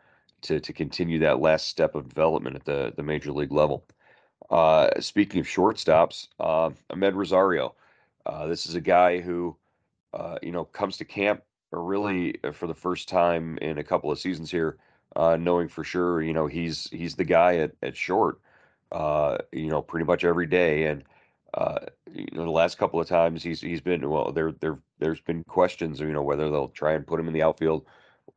to 0.42 0.60
to 0.60 0.74
continue 0.74 1.20
that 1.20 1.40
last 1.40 1.68
step 1.68 1.96
of 1.96 2.10
development 2.10 2.56
at 2.56 2.66
the 2.66 2.94
the 2.96 3.04
major 3.04 3.32
league 3.32 3.52
level. 3.52 3.86
Uh, 4.50 4.90
speaking 5.00 5.40
of 5.40 5.48
shortstops, 5.48 6.28
uh, 6.40 6.72
Amed 6.92 7.16
Rosario, 7.16 7.75
uh, 8.25 8.48
this 8.48 8.66
is 8.66 8.75
a 8.75 8.82
guy 8.82 9.20
who 9.22 9.56
uh, 10.14 10.38
you 10.42 10.52
know 10.52 10.66
comes 10.66 10.98
to 10.98 11.06
camp 11.06 11.44
really 11.72 12.38
uh, 12.44 12.52
for 12.52 12.68
the 12.68 12.75
first 12.75 13.10
time 13.10 13.58
in 13.60 13.78
a 13.78 13.84
couple 13.84 14.12
of 14.12 14.20
seasons 14.20 14.52
here, 14.52 14.78
uh, 15.16 15.38
knowing 15.38 15.68
for 15.68 15.84
sure 15.84 16.22
you 16.22 16.34
know 16.34 16.48
he's 16.48 16.90
he's 16.92 17.16
the 17.16 17.25
guy 17.25 17.58
at 17.58 17.72
at 17.84 17.96
short, 17.96 18.40
you 19.52 19.70
know 19.70 19.82
pretty 19.82 20.06
much 20.06 20.24
every 20.24 20.48
day 20.48 20.86
and 20.86 21.04
uh, 21.53 21.79
you 22.13 22.27
know, 22.34 22.46
the 22.46 22.51
last 22.51 22.77
couple 22.77 23.00
of 23.00 23.08
times 23.08 23.43
he's 23.43 23.62
he's 23.62 23.81
been 23.81 24.10
well. 24.10 24.31
There 24.31 24.51
there 24.53 24.79
there's 25.00 25.22
been 25.22 25.43
questions, 25.43 26.00
you 26.00 26.13
know, 26.13 26.24
whether 26.24 26.50
they'll 26.50 26.70
try 26.70 26.93
and 26.93 27.05
put 27.05 27.20
him 27.20 27.27
in 27.27 27.34
the 27.34 27.43
outfield. 27.43 27.86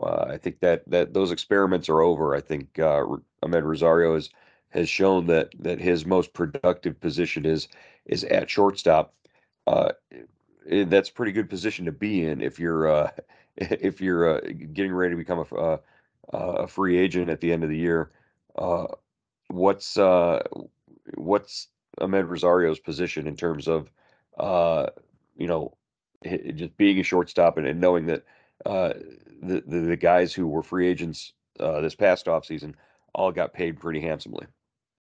Uh, 0.01 0.27
I 0.29 0.37
think 0.39 0.61
that 0.61 0.89
that 0.91 1.15
those 1.15 1.31
experiments 1.31 1.89
are 1.89 2.01
over. 2.01 2.35
I 2.35 2.41
think 2.41 2.79
uh, 2.79 3.05
Amed 3.43 3.63
Rosario 3.63 4.15
has 4.15 4.31
has 4.71 4.89
shown 4.89 5.27
that 5.27 5.53
that 5.61 5.81
his 5.81 6.05
most 6.05 6.33
productive 6.33 7.01
position 7.01 7.47
is 7.47 7.69
is 8.07 8.25
at 8.25 8.51
shortstop. 8.51 9.15
Uh, 9.67 9.93
eh, 10.69 10.85
that's 10.89 11.09
a 11.09 11.13
pretty 11.13 11.33
good 11.33 11.49
position 11.49 11.85
to 11.85 11.93
be 11.93 12.25
in 12.25 12.41
if 12.43 12.59
you're 12.59 12.89
uh, 12.89 13.11
if 13.57 14.01
you're 14.01 14.37
uh, 14.37 14.41
getting 14.73 14.93
ready 14.93 15.13
to 15.13 15.17
become 15.17 15.39
a, 15.39 15.55
uh, 15.55 15.79
a 16.33 16.67
free 16.67 16.99
agent 16.99 17.31
at 17.31 17.41
the 17.41 17.53
end 17.53 17.63
of 17.63 17.71
the 17.71 17.79
year. 17.79 18.11
Uh, 18.57 18.87
what's 19.49 19.97
uh, 19.97 20.43
what's 21.15 21.69
Amed 22.01 22.29
Rosario's 22.29 22.81
position 22.81 23.27
in 23.27 23.37
terms 23.37 23.69
of, 23.69 23.91
uh, 24.39 24.87
you 25.37 25.47
know, 25.47 25.77
just 26.55 26.77
being 26.77 26.99
a 26.99 27.03
shortstop 27.03 27.59
and, 27.59 27.67
and 27.67 27.81
knowing 27.81 28.07
that 28.07 28.25
uh, 28.67 28.95
the, 29.43 29.63
the, 29.67 29.81
the 29.81 29.97
guys 29.97 30.33
who 30.33 30.47
were 30.47 30.63
free 30.63 30.89
agents 30.89 31.33
uh, 31.61 31.81
this 31.81 31.95
past 31.95 32.27
offseason 32.27 32.75
all 33.15 33.31
got 33.31 33.53
paid 33.53 33.79
pretty 33.79 34.01
handsomely. 34.01 34.47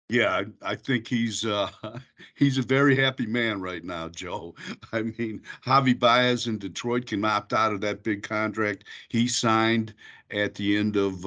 Yeah, 0.09 0.43
I, 0.61 0.71
I 0.71 0.75
think 0.75 1.07
he's 1.07 1.45
uh, 1.45 1.69
he's 2.35 2.57
a 2.57 2.63
very 2.63 2.97
happy 2.97 3.25
man 3.25 3.61
right 3.61 3.83
now, 3.83 4.09
Joe. 4.09 4.55
I 4.91 5.03
mean, 5.03 5.41
Javi 5.65 5.97
Baez 5.97 6.47
in 6.47 6.57
Detroit 6.57 7.05
can 7.05 7.23
opt 7.23 7.53
out 7.53 7.71
of 7.71 7.79
that 7.81 8.03
big 8.03 8.21
contract 8.21 8.83
he 9.07 9.27
signed 9.27 9.93
at 10.31 10.55
the 10.55 10.77
end 10.77 10.97
of 10.97 11.25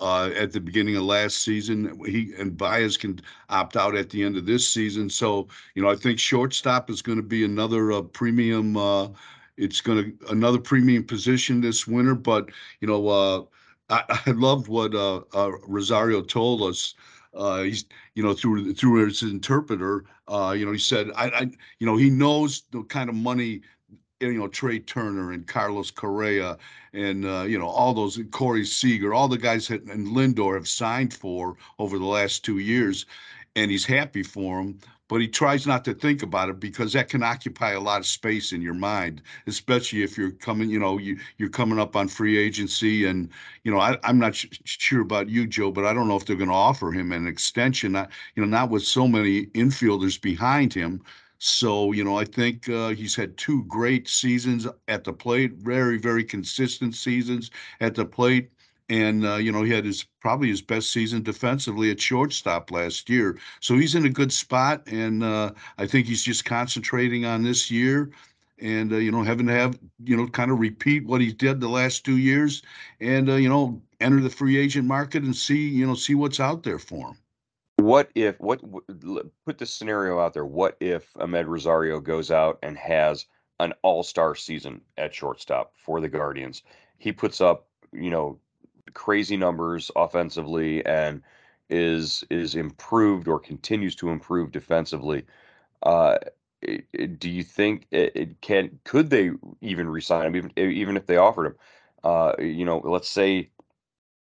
uh, 0.00 0.30
at 0.36 0.52
the 0.52 0.60
beginning 0.60 0.96
of 0.96 1.02
last 1.02 1.38
season. 1.42 1.98
He 2.06 2.32
and 2.38 2.56
Baez 2.56 2.96
can 2.96 3.20
opt 3.48 3.76
out 3.76 3.96
at 3.96 4.10
the 4.10 4.22
end 4.22 4.36
of 4.36 4.46
this 4.46 4.68
season. 4.68 5.08
So 5.10 5.48
you 5.74 5.82
know, 5.82 5.90
I 5.90 5.96
think 5.96 6.18
shortstop 6.18 6.90
is 6.90 7.02
going 7.02 7.18
to 7.18 7.22
be 7.22 7.44
another 7.44 7.92
uh, 7.92 8.02
premium. 8.02 8.76
Uh, 8.76 9.08
it's 9.56 9.80
going 9.80 10.16
to 10.18 10.28
another 10.30 10.58
premium 10.58 11.04
position 11.04 11.60
this 11.60 11.86
winter. 11.86 12.14
But 12.14 12.50
you 12.80 12.88
know, 12.88 13.08
uh, 13.08 13.42
I, 13.90 14.20
I 14.26 14.30
loved 14.32 14.68
what 14.68 14.94
uh, 14.94 15.22
uh, 15.34 15.50
Rosario 15.66 16.22
told 16.22 16.62
us. 16.62 16.94
uh, 17.34 17.62
he's 17.62 17.84
you 18.14 18.22
know 18.22 18.34
through 18.34 18.74
through 18.74 19.06
his 19.06 19.22
interpreter, 19.22 20.04
uh, 20.28 20.54
you 20.56 20.64
know, 20.66 20.72
he 20.72 20.78
said, 20.78 21.08
I, 21.16 21.26
I, 21.28 21.50
you 21.78 21.86
know, 21.86 21.96
he 21.96 22.10
knows 22.10 22.64
the 22.70 22.82
kind 22.84 23.08
of 23.08 23.14
money 23.16 23.62
you 24.30 24.38
know 24.38 24.48
Trea 24.48 24.78
Turner 24.80 25.32
and 25.32 25.46
Carlos 25.46 25.90
Correa 25.90 26.56
and 26.92 27.24
uh, 27.24 27.42
you 27.42 27.58
know 27.58 27.68
all 27.68 27.94
those 27.94 28.20
Corey 28.30 28.64
Seager, 28.64 29.14
all 29.14 29.28
the 29.28 29.38
guys 29.38 29.68
that 29.68 29.82
and 29.84 30.08
Lindor 30.08 30.54
have 30.54 30.68
signed 30.68 31.12
for 31.14 31.56
over 31.78 31.98
the 31.98 32.04
last 32.04 32.44
two 32.44 32.58
years, 32.58 33.06
and 33.56 33.70
he's 33.70 33.84
happy 33.84 34.22
for 34.22 34.58
them. 34.58 34.78
But 35.08 35.20
he 35.20 35.28
tries 35.28 35.66
not 35.66 35.84
to 35.84 35.92
think 35.92 36.22
about 36.22 36.48
it 36.48 36.58
because 36.58 36.94
that 36.94 37.10
can 37.10 37.22
occupy 37.22 37.72
a 37.72 37.80
lot 37.80 38.00
of 38.00 38.06
space 38.06 38.52
in 38.52 38.62
your 38.62 38.72
mind, 38.72 39.20
especially 39.46 40.02
if 40.02 40.16
you're 40.16 40.30
coming, 40.30 40.70
you 40.70 40.78
know, 40.78 40.96
you 40.96 41.18
you're 41.36 41.50
coming 41.50 41.78
up 41.78 41.96
on 41.96 42.08
free 42.08 42.38
agency, 42.38 43.04
and 43.04 43.28
you 43.62 43.70
know, 43.70 43.78
I, 43.78 43.98
am 44.04 44.18
not 44.18 44.34
sh- 44.34 44.46
sure 44.64 45.02
about 45.02 45.28
you, 45.28 45.46
Joe, 45.46 45.70
but 45.70 45.84
I 45.84 45.92
don't 45.92 46.08
know 46.08 46.16
if 46.16 46.24
they're 46.24 46.36
going 46.36 46.48
to 46.48 46.54
offer 46.54 46.92
him 46.92 47.12
an 47.12 47.26
extension. 47.26 47.94
You 48.36 48.42
know, 48.42 48.48
not 48.48 48.70
with 48.70 48.84
so 48.84 49.06
many 49.06 49.46
infielders 49.46 50.18
behind 50.18 50.72
him. 50.72 51.02
So, 51.44 51.90
you 51.90 52.04
know, 52.04 52.16
I 52.16 52.24
think 52.24 52.68
uh, 52.68 52.90
he's 52.90 53.16
had 53.16 53.36
two 53.36 53.64
great 53.64 54.08
seasons 54.08 54.68
at 54.86 55.02
the 55.02 55.12
plate, 55.12 55.54
very, 55.54 55.98
very 55.98 56.22
consistent 56.22 56.94
seasons 56.94 57.50
at 57.80 57.96
the 57.96 58.04
plate. 58.04 58.52
And, 58.88 59.26
uh, 59.26 59.36
you 59.36 59.50
know, 59.50 59.62
he 59.64 59.72
had 59.72 59.84
his 59.84 60.04
probably 60.20 60.48
his 60.48 60.62
best 60.62 60.92
season 60.92 61.22
defensively 61.22 61.90
at 61.90 62.00
shortstop 62.00 62.70
last 62.70 63.10
year. 63.10 63.38
So 63.60 63.76
he's 63.76 63.96
in 63.96 64.06
a 64.06 64.10
good 64.10 64.32
spot. 64.32 64.86
And 64.86 65.24
uh, 65.24 65.52
I 65.78 65.86
think 65.86 66.06
he's 66.06 66.22
just 66.22 66.44
concentrating 66.44 67.24
on 67.24 67.42
this 67.42 67.70
year 67.72 68.12
and, 68.60 68.92
uh, 68.92 68.96
you 68.98 69.10
know, 69.10 69.24
having 69.24 69.46
to 69.48 69.52
have, 69.52 69.78
you 70.04 70.16
know, 70.16 70.28
kind 70.28 70.52
of 70.52 70.60
repeat 70.60 71.04
what 71.06 71.20
he 71.20 71.32
did 71.32 71.60
the 71.60 71.68
last 71.68 72.04
two 72.04 72.18
years 72.18 72.62
and, 73.00 73.28
uh, 73.28 73.34
you 73.34 73.48
know, 73.48 73.82
enter 74.00 74.20
the 74.20 74.30
free 74.30 74.56
agent 74.58 74.86
market 74.86 75.24
and 75.24 75.34
see, 75.34 75.68
you 75.68 75.86
know, 75.86 75.94
see 75.94 76.14
what's 76.14 76.38
out 76.38 76.62
there 76.62 76.78
for 76.78 77.08
him. 77.08 77.16
What 77.92 78.10
if 78.14 78.40
what 78.40 78.62
put 79.44 79.58
this 79.58 79.74
scenario 79.74 80.18
out 80.18 80.32
there? 80.32 80.46
What 80.46 80.78
if 80.80 81.12
Amed 81.12 81.46
Rosario 81.46 82.00
goes 82.00 82.30
out 82.30 82.58
and 82.62 82.78
has 82.78 83.26
an 83.60 83.74
all-star 83.82 84.34
season 84.34 84.80
at 84.96 85.14
shortstop 85.14 85.74
for 85.76 86.00
the 86.00 86.08
Guardians? 86.08 86.62
He 86.96 87.12
puts 87.12 87.42
up, 87.42 87.66
you 87.92 88.08
know, 88.08 88.38
crazy 88.94 89.36
numbers 89.36 89.90
offensively 89.94 90.82
and 90.86 91.20
is 91.68 92.24
is 92.30 92.54
improved 92.54 93.28
or 93.28 93.38
continues 93.38 93.94
to 93.96 94.08
improve 94.08 94.52
defensively. 94.52 95.26
Uh, 95.82 96.16
do 97.18 97.28
you 97.28 97.42
think 97.42 97.88
it, 97.90 98.12
it, 98.14 98.40
can 98.40 98.80
could 98.84 99.10
they 99.10 99.32
even 99.60 99.86
resign 99.86 100.28
him 100.28 100.36
even 100.36 100.52
even 100.56 100.96
if 100.96 101.04
they 101.04 101.18
offered 101.18 101.44
him? 101.44 101.56
Uh, 102.02 102.32
you 102.38 102.64
know, 102.64 102.78
let's 102.78 103.10
say 103.10 103.50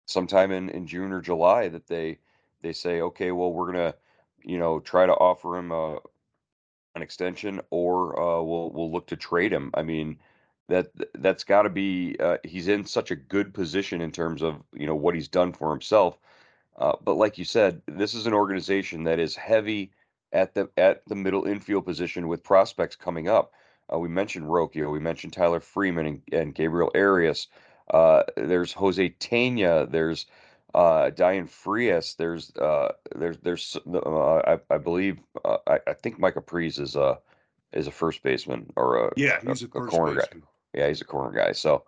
sometime 0.05 0.51
in 0.53 0.69
in 0.69 0.87
June 0.87 1.11
or 1.11 1.23
July 1.23 1.69
that 1.69 1.87
they 1.87 2.19
they 2.63 2.73
say, 2.73 3.01
okay, 3.01 3.33
well, 3.33 3.53
we're 3.53 3.73
gonna, 3.73 3.95
you 4.43 4.59
know, 4.59 4.81
try 4.81 5.07
to 5.07 5.13
offer 5.13 5.57
him 5.57 5.73
a, 5.73 5.99
an 6.95 7.03
extension, 7.03 7.61
or 7.71 8.19
uh, 8.19 8.43
we'll 8.43 8.71
we'll 8.71 8.91
look 8.93 9.07
to 9.09 9.17
trade 9.17 9.53
him. 9.53 9.71
I 9.75 9.83
mean, 9.83 10.19
that 10.69 10.89
that's 11.15 11.45
got 11.45 11.63
to 11.63 11.71
be. 11.71 12.17
Uh, 12.19 12.39
he's 12.45 12.69
in 12.69 12.85
such 12.85 13.11
a 13.11 13.17
good 13.17 13.55
position 13.55 14.01
in 14.01 14.13
terms 14.13 14.43
of 14.43 14.63
you 14.73 14.87
know 14.87 14.97
what 14.97 15.15
he's 15.15 15.29
done 15.29 15.53
for 15.53 15.71
himself. 15.71 16.19
Uh, 16.79 16.95
but 17.03 17.15
like 17.15 17.39
you 17.39 17.45
said, 17.45 17.81
this 17.87 18.15
is 18.15 18.27
an 18.27 18.35
organization 18.35 19.05
that 19.05 19.19
is 19.19 19.37
heavy 19.37 19.93
at 20.33 20.55
the 20.55 20.69
at 20.77 21.03
the 21.07 21.15
middle 21.15 21.47
infield 21.47 21.85
position 21.85 22.29
with 22.29 22.43
prospects 22.43 22.97
coming 22.97 23.29
up. 23.29 23.53
Uh, 23.93 23.99
we 23.99 24.09
mentioned 24.09 24.47
Rocchio, 24.47 24.91
we 24.91 24.99
mentioned 24.99 25.33
Tyler 25.33 25.61
Freeman 25.61 26.07
and, 26.07 26.23
and 26.33 26.55
Gabriel 26.55 26.91
Arias. 26.95 27.47
Uh, 27.89 28.25
there's 28.37 28.73
Jose 28.73 29.11
Tena. 29.21 29.91
There's 29.91 30.27
uh, 30.77 31.11
Dayan 31.11 31.49
Frias. 31.49 32.15
There's 32.15 32.55
uh, 32.57 32.93
there's 33.15 33.39
there's 33.39 33.77
uh, 33.93 34.37
I, 34.47 34.59
I 34.71 34.77
believe 34.77 35.19
uh, 35.43 35.57
I, 35.67 35.79
I 35.87 35.93
think 35.95 36.19
Micah 36.19 36.43
Pries 36.43 36.79
is 36.79 36.95
a 36.97 37.19
is 37.73 37.87
a 37.87 37.91
first 37.91 38.23
baseman 38.23 38.71
or 38.77 39.07
a 39.07 39.11
yeah 39.17 39.41
he's 39.43 39.63
a, 39.63 39.67
a, 39.75 39.83
a 39.83 39.87
corner 39.87 40.15
baseman. 40.15 40.41
guy. 40.41 40.81
Yeah, 40.81 40.89
he's 40.89 41.01
a 41.01 41.07
corner 41.07 41.35
guy. 41.35 41.53
So 41.53 41.85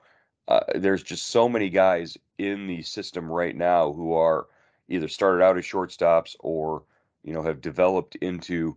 uh, 0.48 0.60
there's 0.74 1.02
just 1.02 1.28
so 1.28 1.50
many 1.50 1.68
guys 1.68 2.16
in 2.38 2.66
the 2.66 2.80
system 2.80 3.30
right 3.30 3.54
now 3.54 3.92
who 3.92 4.14
are 4.14 4.46
either 4.88 5.08
started 5.08 5.44
out 5.44 5.58
as 5.58 5.64
shortstops 5.64 6.34
or 6.40 6.82
you 7.22 7.34
know 7.34 7.42
have 7.42 7.60
developed 7.60 8.16
into 8.16 8.74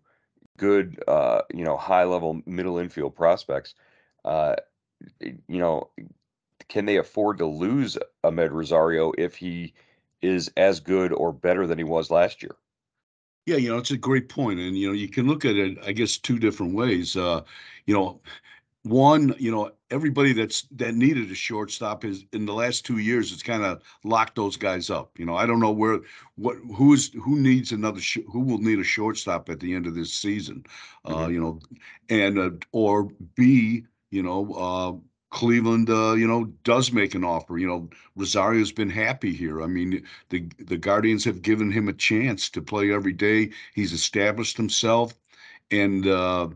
good 0.58 1.02
uh, 1.08 1.44
you 1.54 1.64
know 1.64 1.78
high 1.78 2.04
level 2.04 2.42
middle 2.46 2.80
infield 2.80 3.16
prospects. 3.16 3.76
Uh, 4.26 4.56
you 5.22 5.58
know, 5.58 5.90
can 6.68 6.86
they 6.86 6.98
afford 6.98 7.38
to 7.38 7.46
lose 7.46 7.98
Amed 8.26 8.52
Rosario 8.52 9.14
if 9.18 9.38
he 9.38 9.74
is 10.22 10.52
as 10.58 10.80
good 10.80 11.14
or 11.14 11.32
better 11.32 11.68
than 11.68 11.78
he 11.78 11.84
was 11.84 12.12
last 12.12 12.44
year. 12.44 12.56
Yeah, 13.46 13.58
you 13.58 13.70
know, 13.70 13.78
it's 13.78 13.92
a 13.92 13.98
great 13.98 14.30
point, 14.30 14.60
and 14.60 14.78
you 14.78 14.88
know, 14.88 14.94
you 14.94 15.10
can 15.10 15.28
look 15.28 15.46
at 15.46 15.56
it, 15.56 15.78
I 15.84 15.92
guess, 15.94 16.18
two 16.18 16.38
different 16.38 16.76
ways. 16.76 17.18
Uh, 17.18 17.42
you 17.88 17.94
know, 17.94 18.22
one, 18.84 19.36
you 19.38 19.52
know, 19.52 19.72
everybody 19.90 20.34
that's 20.34 20.64
that 20.72 20.96
needed 20.96 21.30
a 21.32 21.36
shortstop 21.36 22.04
is 22.04 22.26
in 22.34 22.46
the 22.46 22.54
last 22.54 22.86
two 22.86 22.98
years, 22.98 23.32
it's 23.32 23.44
kind 23.44 23.64
of 23.64 23.82
locked 24.04 24.36
those 24.36 24.58
guys 24.58 24.90
up. 24.90 25.18
You 25.18 25.26
know, 25.26 25.36
I 25.36 25.46
don't 25.46 25.60
know 25.60 25.72
where, 25.72 26.00
what, 26.36 26.58
who 26.76 26.94
is 26.94 27.12
who 27.14 27.40
needs 27.40 27.72
another, 27.72 28.00
sh- 28.00 28.26
who 28.32 28.40
will 28.40 28.58
need 28.60 28.80
a 28.80 28.84
shortstop 28.84 29.50
at 29.50 29.60
the 29.60 29.74
end 29.76 29.86
of 29.86 29.96
this 29.96 30.14
season, 30.14 30.64
uh, 31.06 31.14
mm-hmm. 31.14 31.34
you 31.34 31.42
know, 31.42 31.60
and 32.10 32.40
uh, 32.40 32.52
or 32.72 33.10
B, 33.36 33.86
you 34.10 34.24
know, 34.24 34.54
uh, 34.54 34.94
Cleveland, 35.32 35.90
uh, 35.90 36.14
you 36.14 36.28
know, 36.28 36.46
does 36.64 36.92
make 36.92 37.16
an 37.16 37.24
offer. 37.24 37.58
You 37.58 37.68
know, 37.68 37.90
Rosario's 38.16 38.72
been 38.72 38.90
happy 38.90 39.34
here. 39.34 39.62
I 39.64 39.68
mean, 39.68 40.06
the 40.30 40.48
the 40.60 40.78
Guardians 40.78 41.24
have 41.26 41.42
given 41.42 41.72
him 41.72 41.88
a 41.88 41.94
chance 41.94 42.50
to 42.52 42.62
play 42.62 42.92
every 42.92 43.14
day. 43.14 43.52
He's 43.74 43.94
established 43.94 44.58
himself, 44.58 45.14
and 45.72 46.06
uh, 46.06 46.50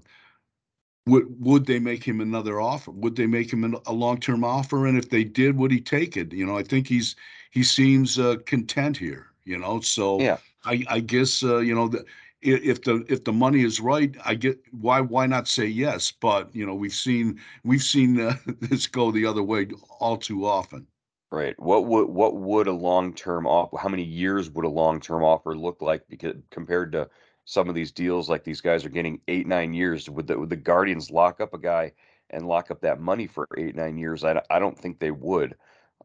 would 1.07 1.25
would 1.39 1.65
they 1.65 1.79
make 1.79 2.03
him 2.03 2.19
another 2.19 2.59
offer? 2.59 2.91
Would 2.91 3.15
they 3.15 3.27
make 3.27 3.51
him 3.51 3.75
a 3.85 3.93
long 3.93 4.19
term 4.19 4.43
offer? 4.43 4.85
And 4.87 4.97
if 4.97 5.09
they 5.09 5.23
did, 5.23 5.57
would 5.57 5.71
he 5.71 5.79
take 5.79 6.17
it? 6.17 6.33
You 6.33 6.45
know, 6.45 6.57
I 6.57 6.63
think 6.63 6.87
he's 6.87 7.15
he 7.51 7.63
seems 7.63 8.19
uh, 8.19 8.37
content 8.45 8.97
here. 8.97 9.27
You 9.45 9.57
know, 9.57 9.79
so 9.79 10.19
yeah. 10.19 10.37
I 10.65 10.83
I 10.89 10.99
guess 10.99 11.43
uh, 11.43 11.59
you 11.59 11.75
know 11.75 11.87
the 11.87 12.05
if 12.41 12.83
the 12.83 13.05
if 13.09 13.23
the 13.23 13.33
money 13.33 13.63
is 13.63 13.79
right, 13.79 14.15
I 14.23 14.35
get 14.35 14.59
why 14.71 15.01
why 15.01 15.25
not 15.25 15.47
say 15.47 15.65
yes? 15.65 16.11
But 16.11 16.55
you 16.55 16.65
know, 16.65 16.75
we've 16.75 16.93
seen 16.93 17.39
we've 17.63 17.83
seen 17.83 18.19
uh, 18.19 18.35
this 18.61 18.87
go 18.87 19.11
the 19.11 19.25
other 19.25 19.43
way 19.43 19.67
all 19.99 20.17
too 20.17 20.45
often. 20.45 20.87
Right. 21.31 21.59
What 21.59 21.85
would 21.87 22.07
what 22.09 22.35
would 22.35 22.67
a 22.67 22.71
long 22.71 23.13
term 23.13 23.47
offer? 23.47 23.77
How 23.77 23.89
many 23.89 24.03
years 24.03 24.49
would 24.51 24.65
a 24.65 24.69
long 24.69 24.99
term 24.99 25.23
offer 25.23 25.55
look 25.55 25.81
like? 25.81 26.07
Because 26.07 26.35
compared 26.51 26.91
to 26.93 27.09
some 27.45 27.67
of 27.69 27.75
these 27.75 27.91
deals, 27.91 28.29
like 28.29 28.43
these 28.43 28.61
guys 28.61 28.85
are 28.85 28.89
getting 28.89 29.21
eight 29.27 29.47
nine 29.47 29.73
years. 29.73 30.09
Would 30.09 30.27
the 30.27 30.39
would 30.39 30.49
the 30.49 30.55
Guardians 30.55 31.11
lock 31.11 31.41
up 31.41 31.53
a 31.53 31.57
guy 31.59 31.93
and 32.29 32.47
lock 32.47 32.71
up 32.71 32.81
that 32.81 32.99
money 33.01 33.27
for 33.27 33.47
eight 33.57 33.75
nine 33.75 33.97
years? 33.97 34.23
I 34.23 34.41
I 34.49 34.59
don't 34.59 34.77
think 34.77 34.99
they 34.99 35.11
would. 35.11 35.55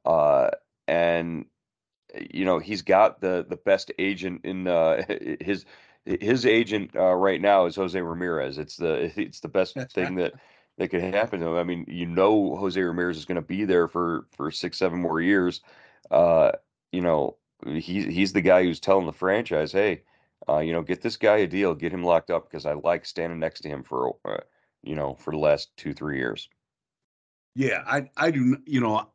Uh, 0.04 0.50
and 0.88 1.44
you 2.30 2.44
know 2.44 2.58
he's 2.58 2.82
got 2.82 3.20
the 3.20 3.46
the 3.48 3.56
best 3.56 3.92
agent 3.98 4.40
in 4.44 4.66
uh, 4.66 5.02
his 5.40 5.64
his 6.04 6.46
agent 6.46 6.90
uh, 6.96 7.14
right 7.14 7.40
now 7.40 7.66
is 7.66 7.76
Jose 7.76 8.00
Ramirez. 8.00 8.58
It's 8.58 8.76
the 8.76 9.12
it's 9.20 9.40
the 9.40 9.48
best 9.48 9.76
thing 9.92 10.16
that 10.16 10.34
that 10.78 10.88
could 10.88 11.02
happen 11.02 11.40
to 11.40 11.46
him. 11.46 11.56
I 11.56 11.64
mean, 11.64 11.84
you 11.88 12.06
know, 12.06 12.56
Jose 12.56 12.80
Ramirez 12.80 13.18
is 13.18 13.26
going 13.26 13.36
to 13.36 13.42
be 13.42 13.64
there 13.64 13.88
for 13.88 14.26
for 14.32 14.50
six, 14.50 14.78
seven 14.78 15.00
more 15.00 15.20
years. 15.20 15.60
Uh, 16.10 16.52
you 16.92 17.00
know, 17.00 17.36
he's 17.66 18.06
he's 18.06 18.32
the 18.32 18.40
guy 18.40 18.64
who's 18.64 18.80
telling 18.80 19.06
the 19.06 19.12
franchise, 19.12 19.72
hey, 19.72 20.02
uh, 20.48 20.58
you 20.58 20.72
know, 20.72 20.82
get 20.82 21.02
this 21.02 21.16
guy 21.16 21.38
a 21.38 21.46
deal, 21.46 21.74
get 21.74 21.92
him 21.92 22.02
locked 22.02 22.30
up 22.30 22.48
because 22.48 22.66
I 22.66 22.72
like 22.72 23.04
standing 23.04 23.38
next 23.38 23.60
to 23.60 23.68
him 23.68 23.82
for 23.82 24.16
uh, 24.24 24.38
you 24.82 24.94
know 24.94 25.14
for 25.14 25.32
the 25.32 25.38
last 25.38 25.76
two, 25.76 25.92
three 25.92 26.18
years. 26.18 26.48
Yeah, 27.54 27.82
I 27.86 28.08
I 28.16 28.30
do. 28.30 28.56
You 28.64 28.80
know, 28.80 29.06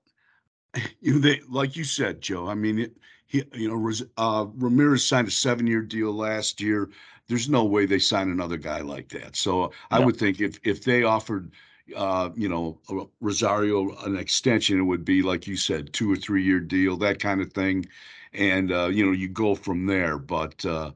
you 1.02 1.16
know, 1.16 1.20
they 1.20 1.42
like 1.50 1.76
you 1.76 1.84
said, 1.84 2.22
Joe. 2.22 2.48
I 2.48 2.54
mean, 2.54 2.80
it, 2.80 2.98
he, 3.26 3.44
you 3.54 3.70
know, 3.70 3.92
uh, 4.18 4.46
Ramirez 4.56 5.08
signed 5.08 5.28
a 5.28 5.32
seven-year 5.32 5.82
deal 5.82 6.12
last 6.14 6.62
year. 6.62 6.90
There's 7.28 7.50
no 7.50 7.64
way 7.64 7.86
they 7.86 8.00
sign 8.00 8.30
another 8.30 8.58
guy 8.58 8.82
like 8.82 9.10
that. 9.10 9.36
So 9.36 9.72
I 9.90 10.00
would 10.00 10.18
think 10.18 10.42
if 10.42 10.60
if 10.64 10.84
they 10.84 11.04
offered, 11.04 11.52
uh, 11.96 12.30
you 12.36 12.48
know, 12.48 12.80
Rosario 13.20 13.96
an 14.06 14.16
extension, 14.16 14.80
it 14.80 14.84
would 14.84 15.04
be 15.04 15.22
like 15.24 15.48
you 15.48 15.58
said, 15.58 15.92
two 15.92 16.12
or 16.12 16.16
three-year 16.16 16.60
deal, 16.60 16.98
that 16.98 17.20
kind 17.20 17.42
of 17.42 17.52
thing, 17.52 17.88
and 18.34 18.72
uh, 18.72 18.88
you 18.88 19.06
know, 19.06 19.12
you 19.12 19.28
go 19.28 19.56
from 19.56 19.88
there. 19.88 20.20
But 20.20 20.64
uh, 20.66 20.92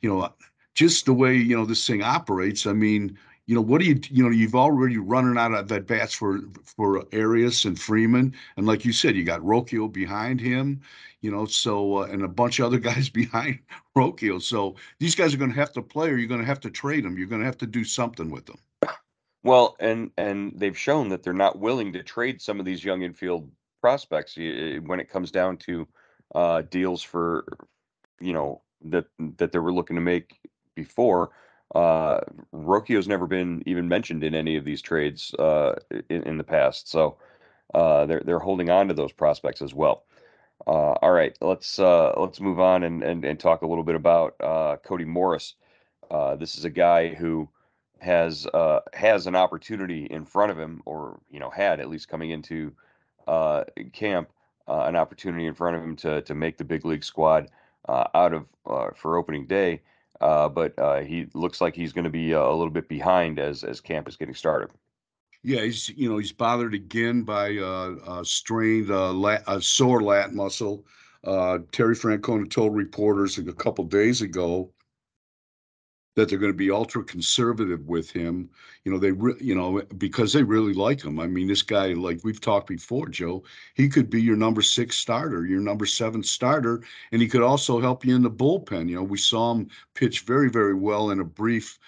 you 0.00 0.08
know, 0.08 0.32
just 0.74 1.04
the 1.06 1.14
way 1.14 1.36
you 1.36 1.56
know 1.56 1.64
this 1.64 1.86
thing 1.86 2.02
operates, 2.02 2.66
I 2.66 2.74
mean 2.74 3.18
you 3.46 3.54
know, 3.54 3.60
what 3.60 3.80
do 3.80 3.86
you, 3.86 4.00
you 4.10 4.22
know, 4.22 4.30
you've 4.30 4.54
already 4.54 4.98
running 4.98 5.36
out 5.36 5.52
of 5.52 5.70
at 5.72 5.86
bats 5.86 6.14
for 6.14 6.40
for 6.64 7.04
Arias 7.12 7.64
and 7.64 7.78
Freeman, 7.78 8.34
and 8.56 8.66
like 8.66 8.84
you 8.84 8.92
said, 8.92 9.16
you 9.16 9.24
got 9.24 9.40
Rocchio 9.40 9.92
behind 9.92 10.40
him, 10.40 10.80
you 11.22 11.30
know, 11.30 11.46
so 11.46 11.98
uh, 11.98 12.02
and 12.02 12.22
a 12.22 12.28
bunch 12.28 12.60
of 12.60 12.66
other 12.66 12.78
guys 12.90 13.08
behind 13.08 13.58
Rocchio. 13.96 14.40
So 14.40 14.76
these 15.00 15.14
guys 15.14 15.34
are 15.34 15.38
going 15.38 15.52
to 15.52 15.58
have 15.58 15.72
to 15.72 15.82
play, 15.82 16.10
or 16.10 16.16
you're 16.16 16.28
going 16.28 16.40
to 16.40 16.46
have 16.46 16.60
to 16.60 16.70
trade 16.70 17.04
them. 17.04 17.18
You're 17.18 17.26
going 17.26 17.40
to 17.40 17.46
have 17.46 17.58
to 17.58 17.66
do 17.66 17.84
something 17.84 18.30
with 18.30 18.46
them. 18.46 18.58
Well, 19.42 19.76
and 19.80 20.12
and 20.16 20.52
they've 20.54 20.78
shown 20.78 21.08
that 21.08 21.24
they're 21.24 21.32
not 21.32 21.58
willing 21.58 21.92
to 21.94 22.02
trade 22.02 22.40
some 22.40 22.60
of 22.60 22.66
these 22.66 22.84
young 22.84 23.02
infield 23.02 23.50
prospects 23.80 24.36
when 24.36 25.00
it 25.00 25.10
comes 25.10 25.32
down 25.32 25.56
to 25.56 25.88
uh, 26.34 26.62
deals 26.62 27.02
for, 27.02 27.44
you 28.20 28.32
know, 28.32 28.62
that 28.84 29.06
that 29.36 29.50
they 29.50 29.58
were 29.58 29.72
looking 29.72 29.96
to 29.96 30.02
make 30.02 30.38
before. 30.76 31.30
Uh, 31.74 32.20
Rocchio's 32.52 33.08
never 33.08 33.26
been 33.26 33.62
even 33.64 33.88
mentioned 33.88 34.22
in 34.22 34.34
any 34.34 34.56
of 34.56 34.64
these 34.64 34.82
trades 34.82 35.34
uh, 35.34 35.74
in, 36.10 36.22
in 36.24 36.36
the 36.36 36.44
past, 36.44 36.88
so 36.88 37.16
uh, 37.74 38.04
they're 38.04 38.22
they're 38.24 38.38
holding 38.38 38.68
on 38.68 38.88
to 38.88 38.94
those 38.94 39.12
prospects 39.12 39.62
as 39.62 39.72
well. 39.72 40.04
Uh, 40.66 40.92
all 41.00 41.12
right, 41.12 41.36
let's 41.40 41.78
uh, 41.78 42.12
let's 42.18 42.40
move 42.40 42.60
on 42.60 42.82
and, 42.82 43.02
and 43.02 43.24
and 43.24 43.40
talk 43.40 43.62
a 43.62 43.66
little 43.66 43.84
bit 43.84 43.94
about 43.94 44.34
uh, 44.40 44.76
Cody 44.84 45.04
Morris. 45.04 45.54
This 46.38 46.58
is 46.58 46.66
a 46.66 46.70
guy 46.70 47.08
who 47.14 47.48
has 48.00 48.46
has 48.92 49.26
an 49.26 49.34
opportunity 49.34 50.04
in 50.04 50.26
front 50.26 50.50
of 50.50 50.58
him, 50.58 50.82
or 50.84 51.20
you 51.30 51.40
know, 51.40 51.48
had 51.48 51.80
at 51.80 51.88
least 51.88 52.08
coming 52.08 52.30
into 52.30 52.72
camp, 53.94 54.28
an 54.68 54.94
opportunity 54.96 55.46
in 55.46 55.54
front 55.54 55.76
of 55.76 55.82
him 55.82 55.96
to 55.96 56.20
to 56.22 56.34
make 56.34 56.58
the 56.58 56.64
big 56.64 56.84
league 56.84 57.04
squad 57.04 57.48
out 57.88 58.34
of 58.34 58.46
for 58.94 59.16
opening 59.16 59.46
day. 59.46 59.80
Uh, 60.20 60.48
but 60.48 60.78
uh, 60.78 61.00
he 61.00 61.26
looks 61.34 61.60
like 61.60 61.74
he's 61.74 61.92
going 61.92 62.04
to 62.04 62.10
be 62.10 62.34
uh, 62.34 62.40
a 62.40 62.54
little 62.54 62.70
bit 62.70 62.88
behind 62.88 63.38
as 63.38 63.64
as 63.64 63.80
camp 63.80 64.08
is 64.08 64.16
getting 64.16 64.34
started. 64.34 64.70
Yeah, 65.42 65.62
he's 65.62 65.88
you 65.88 66.08
know 66.08 66.18
he's 66.18 66.32
bothered 66.32 66.74
again 66.74 67.22
by 67.22 67.56
uh, 67.56 68.20
a 68.20 68.24
strained 68.24 68.90
uh, 68.90 69.12
lat, 69.12 69.42
a 69.46 69.60
sore 69.60 70.02
lat 70.02 70.32
muscle. 70.32 70.86
Uh, 71.24 71.58
Terry 71.72 71.94
Francona 71.94 72.48
told 72.48 72.74
reporters 72.74 73.38
a 73.38 73.52
couple 73.52 73.84
days 73.84 74.22
ago 74.22 74.70
that 76.14 76.28
they're 76.28 76.38
going 76.38 76.52
to 76.52 76.56
be 76.56 76.70
ultra 76.70 77.02
conservative 77.02 77.86
with 77.86 78.10
him. 78.10 78.50
You 78.84 78.92
know, 78.92 78.98
they, 78.98 79.12
re- 79.12 79.36
you 79.40 79.54
know, 79.54 79.82
because 79.96 80.32
they 80.32 80.42
really 80.42 80.74
like 80.74 81.02
him. 81.02 81.18
I 81.18 81.26
mean, 81.26 81.46
this 81.46 81.62
guy, 81.62 81.88
like 81.94 82.20
we've 82.22 82.40
talked 82.40 82.66
before, 82.66 83.08
Joe, 83.08 83.44
he 83.74 83.88
could 83.88 84.10
be 84.10 84.20
your 84.20 84.36
number 84.36 84.60
six 84.60 84.96
starter, 84.96 85.46
your 85.46 85.60
number 85.60 85.86
seven 85.86 86.22
starter, 86.22 86.82
and 87.12 87.22
he 87.22 87.28
could 87.28 87.42
also 87.42 87.80
help 87.80 88.04
you 88.04 88.14
in 88.14 88.22
the 88.22 88.30
bullpen. 88.30 88.88
You 88.88 88.96
know, 88.96 89.02
we 89.02 89.18
saw 89.18 89.52
him 89.52 89.68
pitch 89.94 90.20
very, 90.20 90.50
very 90.50 90.74
well 90.74 91.10
in 91.10 91.20
a 91.20 91.24
brief, 91.24 91.78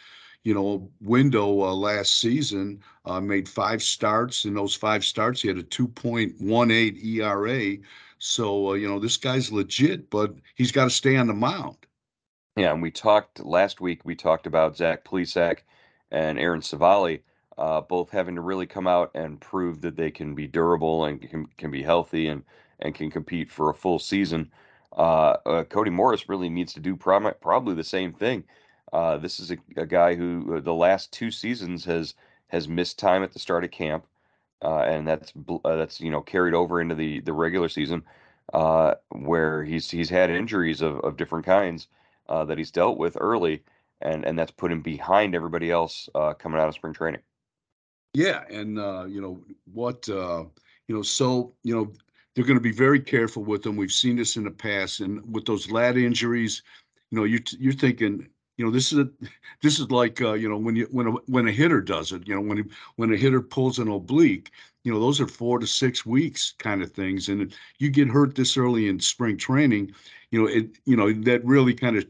you 0.42 0.54
know, 0.54 0.90
window 1.02 1.62
uh, 1.62 1.74
last 1.74 2.18
season. 2.18 2.80
Uh, 3.04 3.20
made 3.20 3.46
five 3.46 3.82
starts. 3.82 4.46
In 4.46 4.54
those 4.54 4.74
five 4.74 5.04
starts, 5.04 5.42
he 5.42 5.48
had 5.48 5.58
a 5.58 5.62
2.18 5.62 7.04
ERA. 7.04 7.76
So, 8.18 8.70
uh, 8.70 8.72
you 8.72 8.88
know, 8.88 8.98
this 8.98 9.18
guy's 9.18 9.52
legit, 9.52 10.08
but 10.08 10.34
he's 10.54 10.72
got 10.72 10.84
to 10.84 10.90
stay 10.90 11.16
on 11.16 11.26
the 11.26 11.34
mound. 11.34 11.76
Yeah, 12.56 12.72
and 12.72 12.82
we 12.82 12.90
talked 12.90 13.44
last 13.44 13.80
week. 13.80 14.02
We 14.04 14.14
talked 14.14 14.46
about 14.46 14.76
Zach 14.76 15.04
Plesac 15.04 15.60
and 16.10 16.38
Aaron 16.38 16.60
Civale, 16.60 17.20
uh, 17.58 17.80
both 17.80 18.10
having 18.10 18.36
to 18.36 18.40
really 18.40 18.66
come 18.66 18.86
out 18.86 19.10
and 19.14 19.40
prove 19.40 19.80
that 19.80 19.96
they 19.96 20.10
can 20.10 20.34
be 20.34 20.46
durable 20.46 21.04
and 21.04 21.20
can, 21.28 21.46
can 21.58 21.70
be 21.70 21.82
healthy 21.82 22.28
and 22.28 22.44
and 22.80 22.94
can 22.94 23.10
compete 23.10 23.50
for 23.50 23.70
a 23.70 23.74
full 23.74 23.98
season. 23.98 24.50
Uh, 24.96 25.36
uh, 25.46 25.64
Cody 25.64 25.90
Morris 25.90 26.28
really 26.28 26.48
needs 26.48 26.72
to 26.74 26.80
do 26.80 26.96
prob- 26.96 27.40
probably 27.40 27.74
the 27.74 27.84
same 27.84 28.12
thing. 28.12 28.44
Uh, 28.92 29.16
this 29.16 29.40
is 29.40 29.50
a, 29.52 29.56
a 29.76 29.86
guy 29.86 30.14
who 30.14 30.56
uh, 30.56 30.60
the 30.60 30.74
last 30.74 31.12
two 31.12 31.30
seasons 31.30 31.84
has 31.84 32.14
has 32.48 32.68
missed 32.68 32.98
time 32.98 33.22
at 33.22 33.32
the 33.32 33.38
start 33.38 33.64
of 33.64 33.70
camp, 33.70 34.06
uh, 34.62 34.80
and 34.80 35.06
that's 35.08 35.32
that's 35.64 36.00
you 36.00 36.10
know 36.10 36.20
carried 36.20 36.54
over 36.54 36.80
into 36.80 36.94
the 36.94 37.20
the 37.20 37.32
regular 37.32 37.68
season, 37.68 38.02
where 39.10 39.64
he's 39.64 39.90
he's 39.90 40.10
had 40.10 40.30
injuries 40.30 40.80
of, 40.82 40.98
of 41.00 41.16
different 41.16 41.44
kinds 41.44 41.88
uh, 42.28 42.44
that 42.44 42.58
he's 42.58 42.70
dealt 42.70 42.98
with 42.98 43.16
early, 43.20 43.62
and 44.00 44.24
and 44.24 44.38
that's 44.38 44.52
put 44.52 44.72
him 44.72 44.82
behind 44.82 45.34
everybody 45.34 45.70
else 45.70 46.08
uh, 46.14 46.34
coming 46.34 46.60
out 46.60 46.68
of 46.68 46.74
spring 46.74 46.94
training. 46.94 47.20
Yeah, 48.14 48.44
and 48.48 48.78
uh, 48.78 49.06
you 49.08 49.20
know 49.20 49.42
what, 49.72 50.08
uh, 50.08 50.44
you 50.86 50.94
know, 50.94 51.02
so 51.02 51.52
you 51.64 51.74
know 51.74 51.92
they're 52.34 52.44
going 52.44 52.58
to 52.58 52.62
be 52.62 52.72
very 52.72 53.00
careful 53.00 53.44
with 53.44 53.62
them. 53.62 53.76
We've 53.76 53.92
seen 53.92 54.16
this 54.16 54.36
in 54.36 54.44
the 54.44 54.50
past, 54.50 55.00
and 55.00 55.20
with 55.32 55.44
those 55.44 55.70
lat 55.70 55.96
injuries, 55.96 56.62
you 57.10 57.18
know, 57.18 57.24
you're 57.24 57.40
you're 57.58 57.72
thinking, 57.72 58.28
you 58.56 58.64
know, 58.64 58.70
this 58.70 58.92
is 58.92 58.98
a, 59.00 59.08
this 59.62 59.78
is 59.78 59.90
like 59.90 60.20
uh, 60.20 60.34
you 60.34 60.48
know 60.48 60.56
when 60.56 60.76
you 60.76 60.86
when 60.90 61.08
a 61.08 61.10
when 61.26 61.48
a 61.48 61.52
hitter 61.52 61.80
does 61.80 62.12
it, 62.12 62.26
you 62.26 62.34
know, 62.34 62.40
when 62.40 62.70
when 62.96 63.12
a 63.12 63.16
hitter 63.16 63.40
pulls 63.40 63.78
an 63.78 63.88
oblique, 63.88 64.50
you 64.84 64.92
know, 64.92 65.00
those 65.00 65.20
are 65.20 65.26
four 65.26 65.58
to 65.58 65.66
six 65.66 66.06
weeks 66.06 66.54
kind 66.58 66.82
of 66.82 66.92
things, 66.92 67.28
and 67.28 67.54
you 67.78 67.90
get 67.90 68.08
hurt 68.08 68.34
this 68.34 68.56
early 68.56 68.88
in 68.88 69.00
spring 69.00 69.36
training, 69.36 69.92
you 70.30 70.40
know, 70.40 70.48
it 70.48 70.70
you 70.84 70.96
know 70.96 71.12
that 71.12 71.44
really 71.44 71.74
kind 71.74 71.96
of 71.96 72.06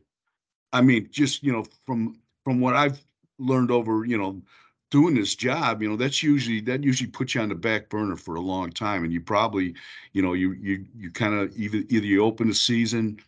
I 0.75 0.83
mean, 0.83 1.09
just 1.11 1.43
you 1.43 1.53
know, 1.53 1.65
from 1.87 2.19
from 2.45 2.61
what 2.61 2.75
I've 2.77 3.03
learned 3.39 3.71
over, 3.71 4.05
you 4.05 4.19
know, 4.19 4.43
doing 4.91 5.15
this 5.15 5.35
job, 5.37 5.83
you 5.83 5.89
know, 5.89 5.97
that's 5.97 6.23
usually 6.23 6.61
that 6.63 6.83
usually 6.85 7.11
puts 7.11 7.35
you 7.35 7.41
on 7.41 7.49
the 7.49 7.55
back 7.55 7.89
burner 7.89 8.17
for 8.17 8.35
a 8.35 8.41
long 8.41 8.71
time, 8.71 9.05
and 9.05 9.13
you 9.13 9.21
probably, 9.21 9.75
you 10.13 10.23
know, 10.23 10.33
you 10.35 10.53
you 10.53 10.85
you 10.97 11.11
kind 11.13 11.35
of 11.35 11.57
either 11.57 11.79
either 11.89 12.07
you 12.07 12.25
open 12.25 12.49
the 12.49 12.55
season 12.55 13.21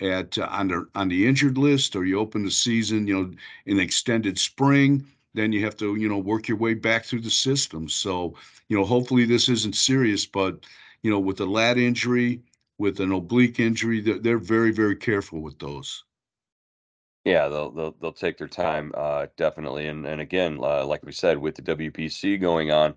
at 0.00 0.38
uh, 0.38 0.46
on 0.50 0.68
the 0.68 0.86
on 0.94 1.08
the 1.08 1.26
injured 1.26 1.58
list, 1.58 1.96
or 1.96 2.04
you 2.04 2.18
open 2.18 2.44
the 2.44 2.50
season, 2.50 3.06
you 3.06 3.14
know, 3.14 3.32
in 3.66 3.80
extended 3.80 4.38
spring. 4.38 5.04
Then 5.34 5.52
you 5.52 5.64
have 5.64 5.76
to, 5.78 5.96
you 5.96 6.08
know, 6.08 6.18
work 6.18 6.46
your 6.48 6.58
way 6.58 6.74
back 6.74 7.04
through 7.04 7.22
the 7.22 7.30
system. 7.30 7.88
So, 7.88 8.34
you 8.68 8.76
know, 8.76 8.84
hopefully 8.84 9.24
this 9.24 9.48
isn't 9.48 9.74
serious, 9.74 10.24
but 10.26 10.64
you 11.02 11.10
know, 11.10 11.18
with 11.20 11.40
a 11.40 11.46
lat 11.46 11.78
injury, 11.78 12.42
with 12.78 13.00
an 13.00 13.12
oblique 13.12 13.58
injury, 13.58 14.00
they're, 14.00 14.18
they're 14.18 14.38
very 14.38 14.70
very 14.72 14.96
careful 14.96 15.40
with 15.40 15.58
those. 15.58 16.04
Yeah, 17.24 17.48
they'll 17.48 17.70
they'll 17.70 17.92
they'll 18.00 18.12
take 18.12 18.36
their 18.38 18.48
time, 18.48 18.92
uh, 18.96 19.26
definitely, 19.36 19.86
and 19.86 20.04
and 20.06 20.20
again, 20.20 20.58
uh, 20.60 20.84
like 20.84 21.04
we 21.04 21.12
said, 21.12 21.38
with 21.38 21.54
the 21.54 21.62
WBC 21.62 22.36
going 22.36 22.72
on, 22.72 22.94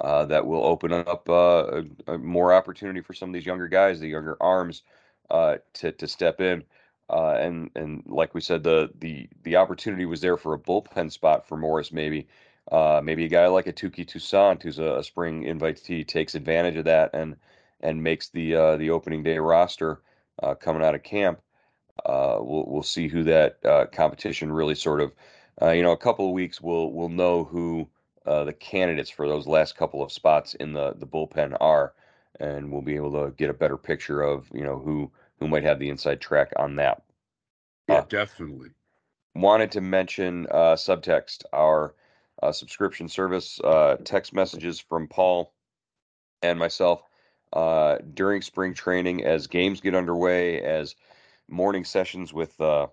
uh, 0.00 0.26
that 0.26 0.46
will 0.46 0.64
open 0.64 0.92
up 0.92 1.28
uh, 1.28 1.82
a, 2.06 2.14
a 2.14 2.18
more 2.18 2.52
opportunity 2.52 3.00
for 3.00 3.14
some 3.14 3.30
of 3.30 3.34
these 3.34 3.46
younger 3.46 3.66
guys, 3.68 3.98
the 3.98 4.08
younger 4.08 4.36
arms, 4.40 4.82
uh, 5.30 5.56
to 5.74 5.90
to 5.92 6.06
step 6.06 6.40
in, 6.40 6.62
uh, 7.10 7.32
and 7.40 7.70
and 7.74 8.04
like 8.06 8.32
we 8.34 8.40
said, 8.40 8.62
the 8.62 8.90
the 9.00 9.28
the 9.42 9.56
opportunity 9.56 10.06
was 10.06 10.20
there 10.20 10.36
for 10.36 10.54
a 10.54 10.58
bullpen 10.58 11.10
spot 11.10 11.46
for 11.48 11.56
Morris, 11.56 11.92
maybe. 11.92 12.28
Uh, 12.72 12.98
maybe 13.04 13.26
a 13.26 13.28
guy 13.28 13.46
like 13.46 13.66
a 13.66 13.72
Touki 13.74 14.06
Toussaint, 14.08 14.62
who's 14.62 14.78
a, 14.78 14.96
a 14.96 15.04
spring 15.04 15.42
invitee, 15.44 16.06
takes 16.06 16.34
advantage 16.34 16.76
of 16.76 16.84
that 16.86 17.10
and 17.12 17.36
and 17.80 18.02
makes 18.02 18.28
the 18.30 18.54
uh, 18.54 18.76
the 18.76 18.90
opening 18.90 19.22
day 19.22 19.36
roster 19.38 20.00
uh, 20.42 20.54
coming 20.54 20.82
out 20.82 20.94
of 20.94 21.02
camp. 21.02 21.40
Uh, 22.04 22.38
we'll 22.40 22.64
we'll 22.66 22.82
see 22.82 23.08
who 23.08 23.22
that 23.22 23.58
uh, 23.64 23.86
competition 23.86 24.52
really 24.52 24.74
sort 24.74 25.00
of, 25.00 25.12
uh, 25.62 25.70
you 25.70 25.82
know, 25.82 25.92
a 25.92 25.96
couple 25.96 26.26
of 26.26 26.32
weeks 26.32 26.60
we'll 26.60 26.90
we'll 26.92 27.08
know 27.08 27.44
who 27.44 27.88
uh, 28.26 28.44
the 28.44 28.52
candidates 28.52 29.10
for 29.10 29.28
those 29.28 29.46
last 29.46 29.76
couple 29.76 30.02
of 30.02 30.12
spots 30.12 30.54
in 30.54 30.72
the 30.72 30.94
the 30.98 31.06
bullpen 31.06 31.56
are, 31.60 31.92
and 32.40 32.70
we'll 32.70 32.82
be 32.82 32.96
able 32.96 33.12
to 33.12 33.32
get 33.36 33.48
a 33.48 33.54
better 33.54 33.76
picture 33.76 34.22
of 34.22 34.50
you 34.52 34.64
know 34.64 34.78
who 34.78 35.10
who 35.38 35.46
might 35.46 35.62
have 35.62 35.78
the 35.78 35.88
inside 35.88 36.20
track 36.20 36.52
on 36.56 36.76
that. 36.76 37.02
Yeah, 37.88 37.96
uh, 37.96 38.04
definitely. 38.08 38.70
Wanted 39.36 39.70
to 39.72 39.80
mention 39.80 40.46
uh, 40.50 40.74
Subtext, 40.74 41.42
our 41.52 41.94
subscription 42.52 43.08
service, 43.08 43.58
text 44.04 44.32
messages 44.32 44.78
from 44.78 45.08
Paul 45.08 45.52
and 46.42 46.58
myself 46.58 47.02
during 48.14 48.42
spring 48.42 48.74
training 48.74 49.24
as 49.24 49.46
games 49.46 49.80
get 49.80 49.94
underway 49.94 50.60
as 50.60 50.94
morning 51.48 51.84
sessions 51.84 52.32
with 52.32 52.60
uh, 52.60 52.86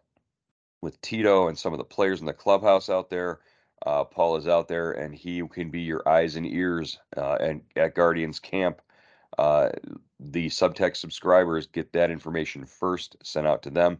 with 0.81 0.99
Tito 1.01 1.47
and 1.47 1.57
some 1.57 1.73
of 1.73 1.77
the 1.77 1.85
players 1.85 2.19
in 2.19 2.25
the 2.25 2.33
clubhouse 2.33 2.89
out 2.89 3.09
there. 3.09 3.39
Uh, 3.85 4.03
Paul 4.03 4.35
is 4.35 4.47
out 4.47 4.67
there, 4.67 4.91
and 4.91 5.13
he 5.15 5.41
can 5.47 5.69
be 5.69 5.81
your 5.81 6.07
eyes 6.07 6.35
and 6.35 6.45
ears 6.45 6.99
uh, 7.17 7.37
and 7.39 7.61
at 7.75 7.95
Guardians 7.95 8.39
Camp. 8.39 8.81
Uh, 9.37 9.69
the 10.19 10.47
subtext 10.47 10.97
subscribers 10.97 11.65
get 11.65 11.93
that 11.93 12.11
information 12.11 12.65
first 12.65 13.15
sent 13.23 13.47
out 13.47 13.63
to 13.63 13.69
them. 13.69 13.97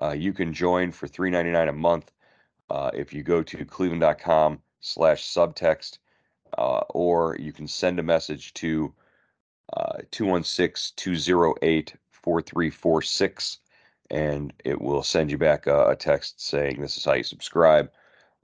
Uh, 0.00 0.14
you 0.16 0.32
can 0.32 0.52
join 0.52 0.92
for 0.92 1.08
three 1.08 1.30
ninety 1.30 1.50
nine 1.50 1.68
a 1.68 1.72
month 1.72 2.12
uh, 2.70 2.90
if 2.94 3.12
you 3.12 3.22
go 3.22 3.42
to 3.42 3.64
cleveland.com 3.64 4.60
slash 4.80 5.24
subtext, 5.24 5.98
uh, 6.58 6.82
or 6.90 7.36
you 7.40 7.52
can 7.52 7.66
send 7.66 7.98
a 7.98 8.02
message 8.02 8.52
to 8.54 8.92
216 10.10 10.94
208 10.96 11.94
4346 12.12 13.58
and 14.10 14.52
it 14.64 14.80
will 14.80 15.02
send 15.02 15.30
you 15.30 15.38
back 15.38 15.66
a, 15.66 15.90
a 15.90 15.96
text 15.96 16.40
saying 16.40 16.80
this 16.80 16.96
is 16.96 17.04
how 17.04 17.14
you 17.14 17.24
subscribe. 17.24 17.90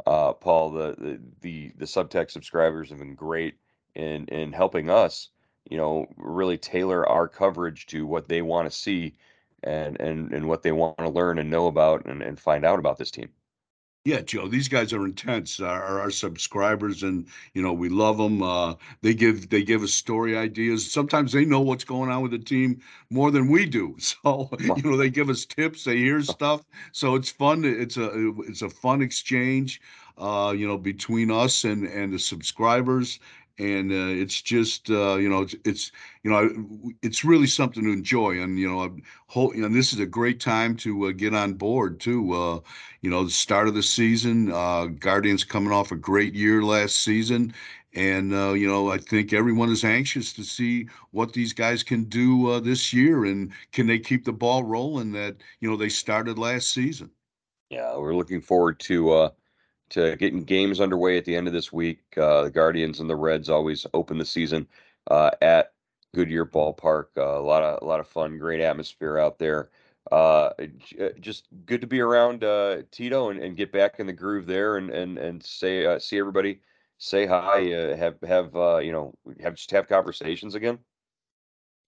Uh, 0.06 0.32
Paul, 0.32 0.70
the, 0.70 0.96
the 0.98 1.20
the 1.42 1.72
the 1.78 1.84
subtext 1.84 2.32
subscribers 2.32 2.90
have 2.90 2.98
been 2.98 3.14
great 3.14 3.56
in 3.94 4.26
in 4.26 4.52
helping 4.52 4.90
us, 4.90 5.28
you 5.68 5.76
know, 5.76 6.06
really 6.16 6.58
tailor 6.58 7.08
our 7.08 7.28
coverage 7.28 7.86
to 7.86 8.06
what 8.06 8.28
they 8.28 8.42
want 8.42 8.70
to 8.70 8.76
see 8.76 9.14
and 9.62 10.00
and 10.00 10.32
and 10.32 10.48
what 10.48 10.62
they 10.62 10.72
want 10.72 10.98
to 10.98 11.08
learn 11.10 11.38
and 11.38 11.50
know 11.50 11.66
about 11.66 12.06
and, 12.06 12.22
and 12.22 12.40
find 12.40 12.64
out 12.64 12.78
about 12.78 12.98
this 12.98 13.10
team. 13.10 13.28
Yeah, 14.06 14.22
Joe, 14.22 14.48
these 14.48 14.68
guys 14.68 14.94
are 14.94 15.04
intense. 15.04 15.60
Our, 15.60 16.00
our 16.00 16.10
subscribers, 16.10 17.02
and 17.02 17.26
you 17.52 17.60
know 17.60 17.74
we 17.74 17.90
love 17.90 18.16
them. 18.16 18.42
Uh, 18.42 18.74
they 19.02 19.12
give 19.12 19.50
they 19.50 19.62
give 19.62 19.82
us 19.82 19.92
story 19.92 20.38
ideas. 20.38 20.90
Sometimes 20.90 21.32
they 21.32 21.44
know 21.44 21.60
what's 21.60 21.84
going 21.84 22.10
on 22.10 22.22
with 22.22 22.30
the 22.30 22.38
team 22.38 22.80
more 23.10 23.30
than 23.30 23.48
we 23.48 23.66
do. 23.66 23.96
So 24.00 24.48
you 24.58 24.82
know 24.82 24.96
they 24.96 25.10
give 25.10 25.28
us 25.28 25.44
tips. 25.44 25.84
They 25.84 25.98
hear 25.98 26.22
stuff. 26.22 26.62
So 26.92 27.14
it's 27.14 27.30
fun. 27.30 27.62
It's 27.64 27.98
a 27.98 28.32
it's 28.40 28.62
a 28.62 28.70
fun 28.70 29.02
exchange. 29.02 29.82
Uh, 30.16 30.54
you 30.56 30.66
know 30.66 30.78
between 30.78 31.30
us 31.30 31.64
and 31.64 31.86
and 31.86 32.10
the 32.12 32.18
subscribers. 32.18 33.18
And 33.60 33.92
uh, 33.92 34.22
it's 34.22 34.40
just 34.40 34.90
uh, 34.90 35.16
you 35.16 35.28
know 35.28 35.42
it's, 35.42 35.54
it's 35.64 35.92
you 36.22 36.30
know 36.30 36.92
it's 37.02 37.24
really 37.24 37.46
something 37.46 37.84
to 37.84 37.92
enjoy 37.92 38.40
and 38.40 38.58
you 38.58 38.66
know 38.66 38.96
whole 39.26 39.52
this 39.54 39.92
is 39.92 39.98
a 40.00 40.06
great 40.06 40.40
time 40.40 40.74
to 40.74 41.06
uh, 41.06 41.12
get 41.12 41.34
on 41.34 41.52
board 41.52 42.00
too 42.00 42.32
uh, 42.32 42.58
you 43.02 43.10
know 43.10 43.22
the 43.22 43.30
start 43.30 43.68
of 43.68 43.74
the 43.74 43.82
season 43.82 44.50
uh, 44.50 44.86
guardians 44.86 45.44
coming 45.44 45.72
off 45.72 45.92
a 45.92 45.96
great 45.96 46.34
year 46.34 46.62
last 46.62 46.96
season 46.96 47.52
and 47.94 48.32
uh, 48.32 48.52
you 48.52 48.66
know 48.66 48.90
i 48.90 48.96
think 48.96 49.32
everyone 49.32 49.70
is 49.70 49.84
anxious 49.84 50.32
to 50.32 50.42
see 50.42 50.88
what 51.10 51.32
these 51.32 51.52
guys 51.52 51.82
can 51.82 52.04
do 52.04 52.58
this 52.60 52.94
year 52.94 53.26
and 53.26 53.52
can 53.72 53.86
they 53.86 53.98
keep 53.98 54.24
the 54.24 54.32
ball 54.32 54.64
rolling 54.64 55.12
that 55.12 55.36
you 55.60 55.68
know 55.68 55.76
they 55.76 55.88
started 55.88 56.38
last 56.38 56.70
season. 56.70 57.10
Yeah 57.68 57.96
we're 57.98 58.16
looking 58.16 58.40
forward 58.40 58.80
to 58.80 59.30
to 59.90 60.16
getting 60.16 60.44
games 60.44 60.80
underway 60.80 61.18
at 61.18 61.24
the 61.24 61.36
end 61.36 61.46
of 61.46 61.52
this 61.52 61.72
week. 61.72 62.00
Uh, 62.16 62.44
the 62.44 62.50
Guardians 62.50 63.00
and 63.00 63.10
the 63.10 63.16
Reds 63.16 63.48
always 63.48 63.86
open 63.94 64.18
the 64.18 64.24
season 64.24 64.66
uh, 65.10 65.30
at 65.42 65.72
Goodyear 66.14 66.46
Ballpark. 66.46 67.06
Uh, 67.16 67.38
a 67.38 67.42
lot 67.42 67.62
of 67.62 67.82
a 67.82 67.84
lot 67.84 68.00
of 68.00 68.08
fun, 68.08 68.38
great 68.38 68.60
atmosphere 68.60 69.18
out 69.18 69.38
there. 69.38 69.70
Uh, 70.10 70.50
uh, 71.00 71.08
just 71.20 71.46
good 71.66 71.80
to 71.80 71.86
be 71.86 72.00
around 72.00 72.42
uh, 72.42 72.78
Tito 72.90 73.30
and, 73.30 73.40
and 73.40 73.56
get 73.56 73.70
back 73.70 74.00
in 74.00 74.06
the 74.06 74.12
groove 74.12 74.46
there 74.46 74.76
and 74.76 74.90
and 74.90 75.18
and 75.18 75.42
say 75.42 75.98
see 75.98 76.18
everybody, 76.18 76.60
say 76.98 77.26
hi, 77.26 77.60
have 77.96 78.20
have 78.22 78.54
you 78.84 78.92
know 78.92 79.14
have 79.40 79.54
just 79.54 79.70
have 79.70 79.88
conversations 79.88 80.54
again. 80.54 80.78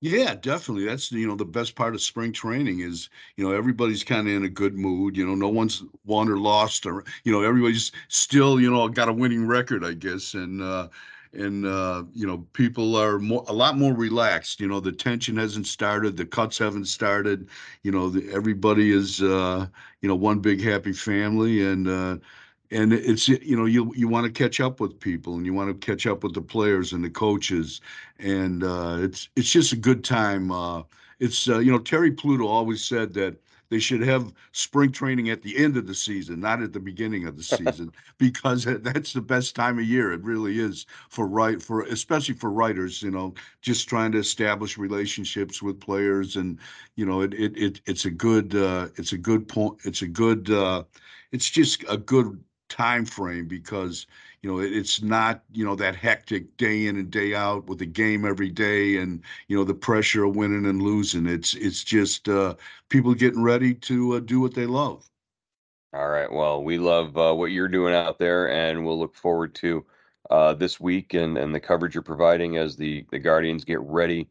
Yeah, 0.05 0.35
definitely. 0.35 0.85
That's 0.87 1.13
you 1.13 1.29
know 1.29 1.37
the 1.37 1.45
best 1.45 1.77
part 1.77 1.95
of 1.95 2.03
spring 2.03 2.33
training 2.33 2.81
is 2.81 3.09
you 3.37 3.45
know 3.45 3.53
everybody's 3.55 4.03
kind 4.03 4.27
of 4.27 4.35
in 4.35 4.45
a 4.45 4.49
good 4.49 4.75
mood. 4.75 5.17
You 5.17 5.25
know, 5.25 5.37
no 5.37 5.49
one's 5.49 5.85
won 6.05 6.29
or 6.29 6.39
lost, 6.39 6.87
or 6.87 7.05
you 7.23 7.31
know 7.33 7.43
everybody's 7.43 7.93
still 8.09 8.61
you 8.61 8.69
know 8.71 8.89
got 8.89 9.09
a 9.09 9.13
winning 9.13 9.47
record, 9.47 9.85
I 9.85 9.95
guess, 9.95 10.35
and 10.35 10.61
uh, 10.61 10.89
and 11.33 11.65
uh, 11.65 12.03
you 12.13 12.27
know 12.27 12.39
people 12.53 12.97
are 12.97 13.21
more 13.21 13.45
a 13.47 13.53
lot 13.53 13.79
more 13.79 13.95
relaxed. 13.95 14.59
You 14.61 14.67
know, 14.67 14.81
the 14.81 14.91
tension 14.93 15.37
hasn't 15.37 15.69
started, 15.69 16.17
the 16.17 16.27
cuts 16.27 16.59
haven't 16.59 16.87
started. 16.87 17.49
You 17.85 17.93
know, 17.93 18.09
the, 18.11 18.29
everybody 18.33 18.91
is 18.91 19.23
uh, 19.23 19.69
you 20.01 20.09
know 20.09 20.17
one 20.17 20.41
big 20.41 20.61
happy 20.61 20.93
family, 20.95 21.65
and 21.65 21.87
uh, 21.87 22.17
and 22.73 22.93
it's 22.93 23.29
you 23.29 23.57
know 23.57 23.67
you 23.67 23.93
you 23.95 24.09
want 24.09 24.25
to 24.27 24.33
catch 24.33 24.61
up 24.61 24.81
with 24.81 24.99
people 24.99 25.35
and 25.35 25.45
you 25.45 25.53
want 25.53 25.69
to 25.69 25.87
catch 25.87 26.07
up 26.07 26.25
with 26.25 26.35
the 26.35 26.41
players 26.41 26.93
and 26.93 27.05
the 27.05 27.11
coaches. 27.11 27.81
And 28.19 28.65
uh, 28.65 28.99
it's 29.01 29.29
it's 29.37 29.51
just 29.51 29.73
a 29.73 29.77
good 29.77 30.03
time 30.03 30.51
uh, 30.51 30.83
it's 31.21 31.49
uh, 31.49 31.59
you 31.59 31.71
know 31.71 31.79
terry 31.79 32.11
pluto 32.11 32.47
always 32.47 32.83
said 32.83 33.13
that 33.15 33.37
they 33.69 33.79
should 33.79 34.03
have 34.03 34.35
spring 34.53 34.93
training 34.93 35.31
at 35.31 35.41
the 35.43 35.57
end 35.57 35.77
of 35.77 35.87
the 35.87 35.95
season 35.95 36.41
not 36.41 36.63
at 36.63 36.73
the 36.73 36.81
beginning 36.81 37.27
of 37.27 37.37
the 37.37 37.43
season 37.57 37.93
because 38.19 38.65
that's 38.83 39.13
the 39.13 39.21
best 39.21 39.55
time 39.55 39.79
of 39.79 39.85
year. 39.85 40.13
It 40.13 40.23
really 40.23 40.59
is 40.59 40.87
for 41.11 41.27
right 41.27 41.61
for 41.63 41.83
especially 41.83 42.35
for 42.35 42.51
writers 42.51 43.03
you 43.03 43.11
know 43.11 43.35
just 43.61 43.87
trying 43.87 44.13
to 44.13 44.19
establish 44.19 44.79
relationships 44.79 45.63
with 45.63 45.79
players 45.79 46.37
and 46.37 46.59
you 46.97 47.05
know 47.05 47.21
it 47.21 47.35
it, 47.35 47.57
it 47.59 47.81
it's 47.85 48.07
a 48.07 48.11
good 48.11 48.55
uh, 48.55 48.89
it's 48.97 49.13
a 49.13 49.19
good 49.19 49.47
point 49.47 49.79
it's 49.85 50.01
a 50.01 50.09
good 50.09 50.51
uh, 50.51 50.85
it's 51.33 51.51
just 51.51 51.85
a 51.89 51.99
good 51.99 52.43
time 52.73 53.07
frame 53.07 53.49
because 53.49 54.07
you 54.43 54.51
know 54.51 54.61
it, 54.61 54.73
it's 54.77 55.03
not 55.03 55.45
you 55.53 55.65
know 55.65 55.77
that 55.77 55.97
hectic 55.97 56.57
day 56.59 56.87
in 56.87 56.97
and 56.97 57.11
day 57.11 57.35
out 57.35 57.67
with 57.69 57.79
the 57.79 57.87
game 57.87 58.25
every 58.27 58.51
day 58.51 58.97
and 58.99 59.23
you 59.49 59.57
know 59.57 59.65
the 59.65 59.75
pressure 59.75 60.25
of 60.25 60.37
winning 60.37 60.67
and 60.67 60.83
losing. 60.83 61.27
It's 61.27 61.55
it's 61.55 61.85
just 61.85 62.29
uh, 62.29 62.57
people 62.89 63.15
getting 63.15 63.43
ready 63.43 63.75
to 63.75 64.15
uh, 64.17 64.21
do 64.21 64.41
what 64.41 64.55
they 64.55 64.67
love. 64.67 65.11
All 65.95 66.09
right. 66.09 66.31
Well 66.33 66.63
we 66.65 66.79
love 66.79 67.17
uh, 67.19 67.35
what 67.35 67.53
you're 67.53 67.69
doing 67.69 67.95
out 67.95 68.19
there 68.19 68.51
and 68.51 68.85
we'll 68.85 68.99
look 68.99 69.15
forward 69.15 69.55
to 69.57 69.85
uh, 70.31 70.55
this 70.55 70.81
week 70.81 71.15
and 71.15 71.37
and 71.39 71.55
the 71.55 71.61
coverage 71.61 71.95
you're 71.95 72.03
providing 72.03 72.57
as 72.57 72.77
the 72.77 73.07
the 73.11 73.19
guardians 73.19 73.65
get 73.65 73.81
ready 73.81 74.29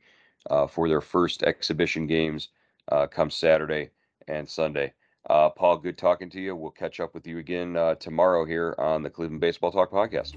uh, 0.50 0.68
for 0.68 0.88
their 0.90 1.02
first 1.02 1.44
exhibition 1.44 2.08
games 2.08 2.50
uh, 2.92 3.08
come 3.08 3.30
saturday 3.30 3.90
and 4.28 4.50
sunday 4.50 4.94
uh, 5.30 5.50
Paul, 5.50 5.78
good 5.78 5.98
talking 5.98 6.30
to 6.32 6.42
you. 6.42 6.56
We'll 6.56 6.72
catch 6.72 7.00
up 7.00 7.14
with 7.14 7.28
you 7.28 7.38
again 7.38 7.76
uh, 7.76 7.96
tomorrow 7.96 8.46
here 8.46 8.76
on 8.78 9.04
the 9.04 9.10
Cleveland 9.10 9.42
Baseball 9.42 9.72
Talk 9.72 9.92
podcast. 9.92 10.36